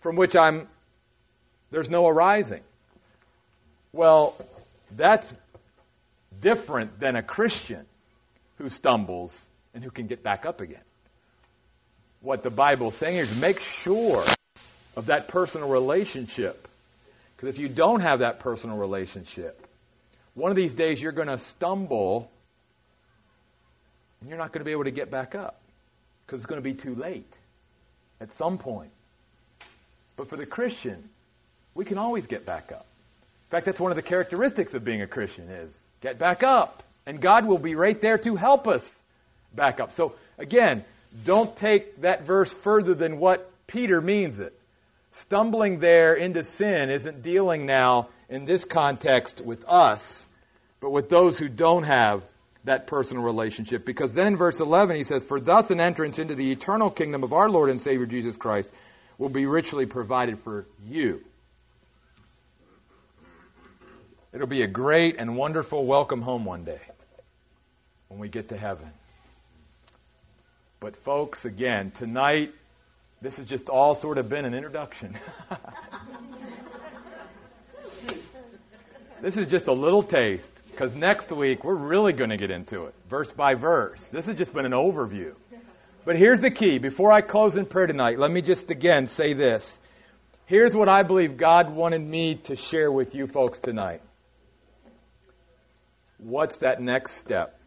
[0.00, 0.68] from which I'm
[1.70, 2.60] there's no arising.
[3.94, 4.36] Well,
[4.94, 5.32] that's
[6.38, 7.86] different than a Christian
[8.58, 9.34] who stumbles
[9.72, 10.84] and who can get back up again.
[12.20, 14.22] What the Bible's saying is make sure
[14.96, 16.68] of that personal relationship.
[17.36, 19.66] Because if you don't have that personal relationship,
[20.34, 22.30] one of these days you're going to stumble
[24.20, 25.58] and you're not going to be able to get back up
[26.24, 27.30] because it's going to be too late
[28.20, 28.90] at some point.
[30.16, 31.02] But for the Christian,
[31.74, 32.86] we can always get back up.
[33.48, 36.82] In fact, that's one of the characteristics of being a Christian is get back up.
[37.04, 38.88] And God will be right there to help us
[39.54, 39.92] back up.
[39.92, 40.84] So again,
[41.24, 44.56] don't take that verse further than what Peter means it.
[45.12, 50.26] Stumbling there into sin isn't dealing now in this context with us,
[50.80, 52.22] but with those who don't have
[52.64, 53.84] that personal relationship.
[53.84, 57.24] Because then in verse 11 he says, For thus an entrance into the eternal kingdom
[57.24, 58.72] of our Lord and Savior Jesus Christ
[59.18, 61.22] will be richly provided for you.
[64.32, 66.80] It'll be a great and wonderful welcome home one day
[68.08, 68.90] when we get to heaven.
[70.80, 72.52] But, folks, again, tonight,
[73.22, 75.16] this has just all sort of been an introduction.
[79.22, 82.86] this is just a little taste, because next week we're really going to get into
[82.86, 84.10] it, verse by verse.
[84.10, 85.34] This has just been an overview.
[86.04, 86.78] But here's the key.
[86.78, 89.78] Before I close in prayer tonight, let me just again say this.
[90.46, 94.02] Here's what I believe God wanted me to share with you folks tonight
[96.18, 97.58] what's that next step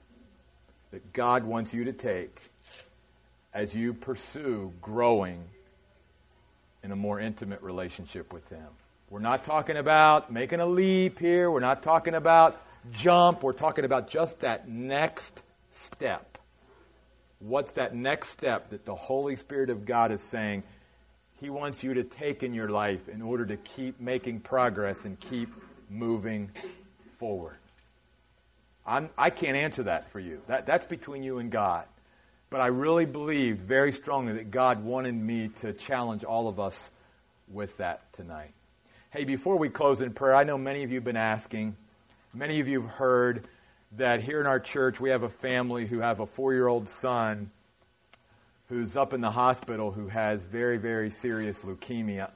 [0.92, 2.40] that God wants you to take
[3.56, 5.42] as you pursue growing
[6.84, 8.68] in a more intimate relationship with them.
[9.10, 11.50] We're not talking about making a leap here.
[11.50, 13.44] We're not talking about jump.
[13.44, 15.42] We're talking about just that next
[15.72, 16.38] step.
[17.40, 20.64] What's that next step that the Holy Spirit of God is saying
[21.40, 25.18] He wants you to take in your life in order to keep making progress and
[25.18, 25.50] keep
[25.90, 26.52] moving
[27.20, 27.58] forward?
[28.86, 30.42] I'm, I can not answer that for you.
[30.48, 31.86] That, that's between you and God.
[32.56, 36.90] But I really believe very strongly that God wanted me to challenge all of us
[37.50, 38.54] with that tonight.
[39.12, 41.76] Hey, before we close in prayer, I know many of you have been asking,
[42.34, 43.50] many of you have heard
[43.98, 46.88] that here in our church we have a family who have a four year old
[46.88, 47.52] son
[48.70, 52.32] who's up in the hospital who has very, very serious leukemia.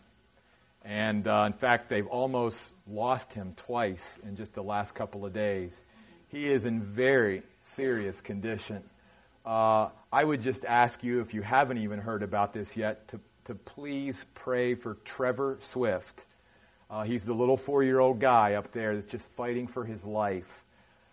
[0.84, 2.60] And uh, in fact, they've almost
[2.92, 5.82] lost him twice in just the last couple of days.
[6.28, 8.84] He is in very serious condition.
[9.46, 13.20] Uh, I would just ask you, if you haven't even heard about this yet, to,
[13.46, 16.26] to please pray for Trevor Swift.
[16.90, 20.04] Uh, he's the little four year old guy up there that's just fighting for his
[20.04, 20.64] life.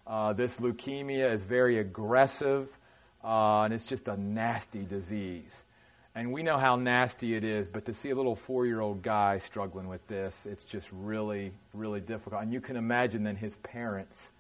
[0.07, 2.69] Uh, this leukemia is very aggressive,
[3.25, 5.55] uh, and it's just a nasty disease.
[6.15, 9.03] And we know how nasty it is, but to see a little four year old
[9.03, 12.43] guy struggling with this, it's just really, really difficult.
[12.43, 14.31] And you can imagine then his parents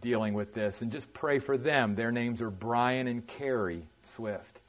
[0.00, 0.82] dealing with this.
[0.82, 1.94] And just pray for them.
[1.94, 3.84] Their names are Brian and Carrie
[4.14, 4.60] Swift.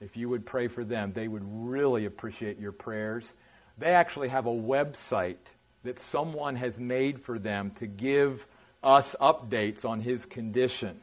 [0.00, 3.32] If you would pray for them, they would really appreciate your prayers.
[3.78, 5.36] They actually have a website
[5.84, 8.46] that someone has made for them to give
[8.82, 11.00] us updates on his condition.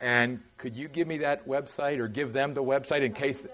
[0.00, 3.44] And could you give me that website or give them the website in case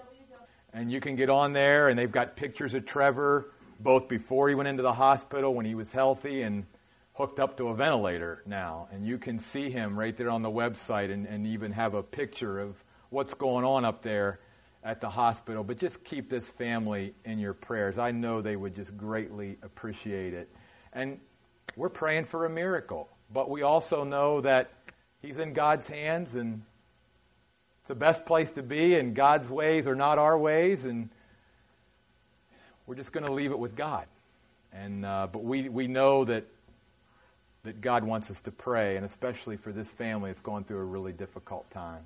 [0.73, 3.45] and you can get on there, and they've got pictures of Trevor
[3.79, 6.65] both before he went into the hospital when he was healthy and
[7.13, 8.87] hooked up to a ventilator now.
[8.91, 12.03] And you can see him right there on the website and, and even have a
[12.03, 12.75] picture of
[13.09, 14.39] what's going on up there
[14.83, 15.63] at the hospital.
[15.63, 17.97] But just keep this family in your prayers.
[17.97, 20.49] I know they would just greatly appreciate it.
[20.91, 21.19] And
[21.75, 23.09] we're praying for a miracle.
[23.31, 24.71] But we also know that
[25.21, 26.63] he's in God's hands and
[27.83, 31.09] it's the best place to be, and God's ways are not our ways, and
[32.87, 34.05] we're just going to leave it with God.
[34.71, 36.45] And uh, but we we know that
[37.63, 40.83] that God wants us to pray, and especially for this family, that's going through a
[40.83, 42.01] really difficult time.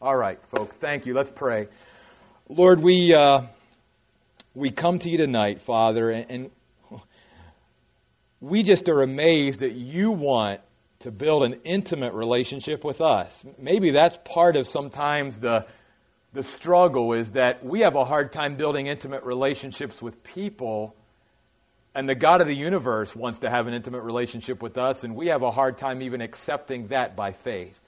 [0.00, 1.14] All right, folks, thank you.
[1.14, 1.66] Let's pray.
[2.48, 3.42] Lord, we uh,
[4.54, 6.50] we come to you tonight, Father, and, and
[8.40, 10.60] we just are amazed that you want
[11.00, 13.44] to build an intimate relationship with us.
[13.58, 15.66] Maybe that's part of sometimes the
[16.34, 20.94] the struggle is that we have a hard time building intimate relationships with people
[21.94, 25.14] and the God of the universe wants to have an intimate relationship with us and
[25.14, 27.78] we have a hard time even accepting that by faith.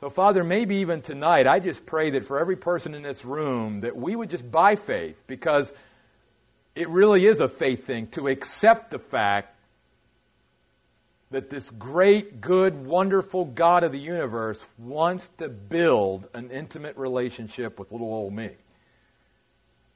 [0.00, 3.80] So Father, maybe even tonight I just pray that for every person in this room
[3.80, 5.72] that we would just by faith because
[6.74, 9.54] it really is a faith thing to accept the fact
[11.30, 17.78] that this great, good, wonderful God of the universe wants to build an intimate relationship
[17.78, 18.50] with little old me.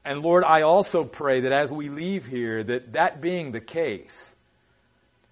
[0.07, 4.33] And Lord, I also pray that as we leave here, that that being the case,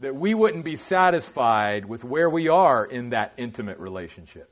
[0.02, 4.50] that we wouldn't be satisfied with where we are in that intimate relationship.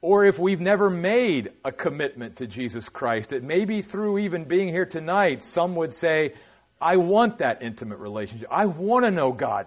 [0.00, 4.68] Or if we've never made a commitment to Jesus Christ, that maybe through even being
[4.68, 6.32] here tonight, some would say,
[6.80, 8.48] I want that intimate relationship.
[8.50, 9.66] I want to know God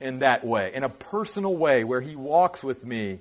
[0.00, 3.18] in that way, in a personal way where He walks with me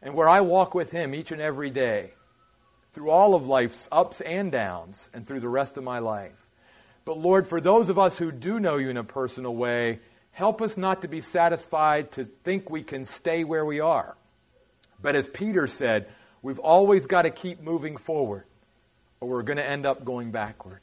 [0.00, 2.13] and where I walk with Him each and every day
[2.94, 6.32] through all of life's ups and downs and through the rest of my life.
[7.04, 9.98] But Lord, for those of us who do know you in a personal way,
[10.30, 14.16] help us not to be satisfied to think we can stay where we are.
[15.02, 16.06] But as Peter said,
[16.40, 18.44] we've always got to keep moving forward
[19.20, 20.80] or we're going to end up going backward.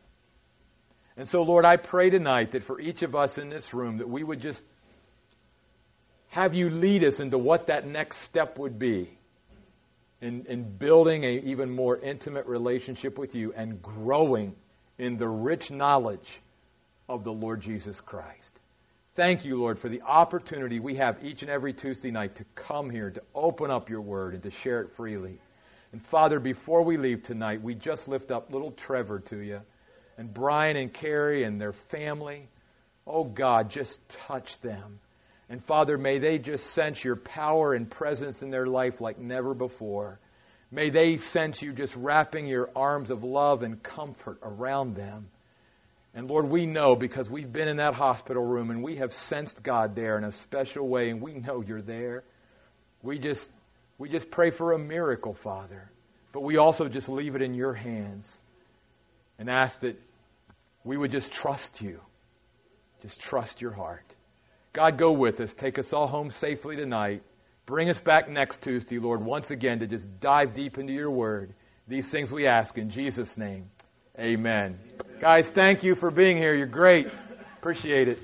[1.17, 4.09] And so, Lord, I pray tonight that for each of us in this room that
[4.09, 4.63] we would just
[6.29, 9.09] have you lead us into what that next step would be
[10.21, 14.55] in, in building an even more intimate relationship with you and growing
[14.97, 16.39] in the rich knowledge
[17.09, 18.59] of the Lord Jesus Christ.
[19.15, 22.89] Thank you, Lord, for the opportunity we have each and every Tuesday night to come
[22.89, 25.37] here, to open up your word, and to share it freely.
[25.91, 29.61] And Father, before we leave tonight, we just lift up little Trevor to you,
[30.17, 32.47] and Brian and Carrie and their family.
[33.05, 34.99] Oh God, just touch them.
[35.51, 39.53] And Father, may they just sense your power and presence in their life like never
[39.53, 40.17] before.
[40.71, 45.27] May they sense you just wrapping your arms of love and comfort around them.
[46.13, 49.61] And Lord, we know because we've been in that hospital room and we have sensed
[49.61, 52.23] God there in a special way and we know you're there.
[53.03, 53.51] We just
[53.97, 55.91] we just pray for a miracle, Father.
[56.31, 58.39] But we also just leave it in your hands
[59.37, 60.01] and ask that
[60.85, 61.99] we would just trust you.
[63.01, 64.10] Just trust your heart.
[64.73, 65.53] God, go with us.
[65.53, 67.23] Take us all home safely tonight.
[67.65, 71.53] Bring us back next Tuesday, Lord, once again to just dive deep into your word.
[71.87, 73.69] These things we ask in Jesus' name.
[74.17, 74.79] Amen.
[74.99, 75.19] Amen.
[75.19, 76.55] Guys, thank you for being here.
[76.55, 77.07] You're great.
[77.59, 78.19] Appreciate it.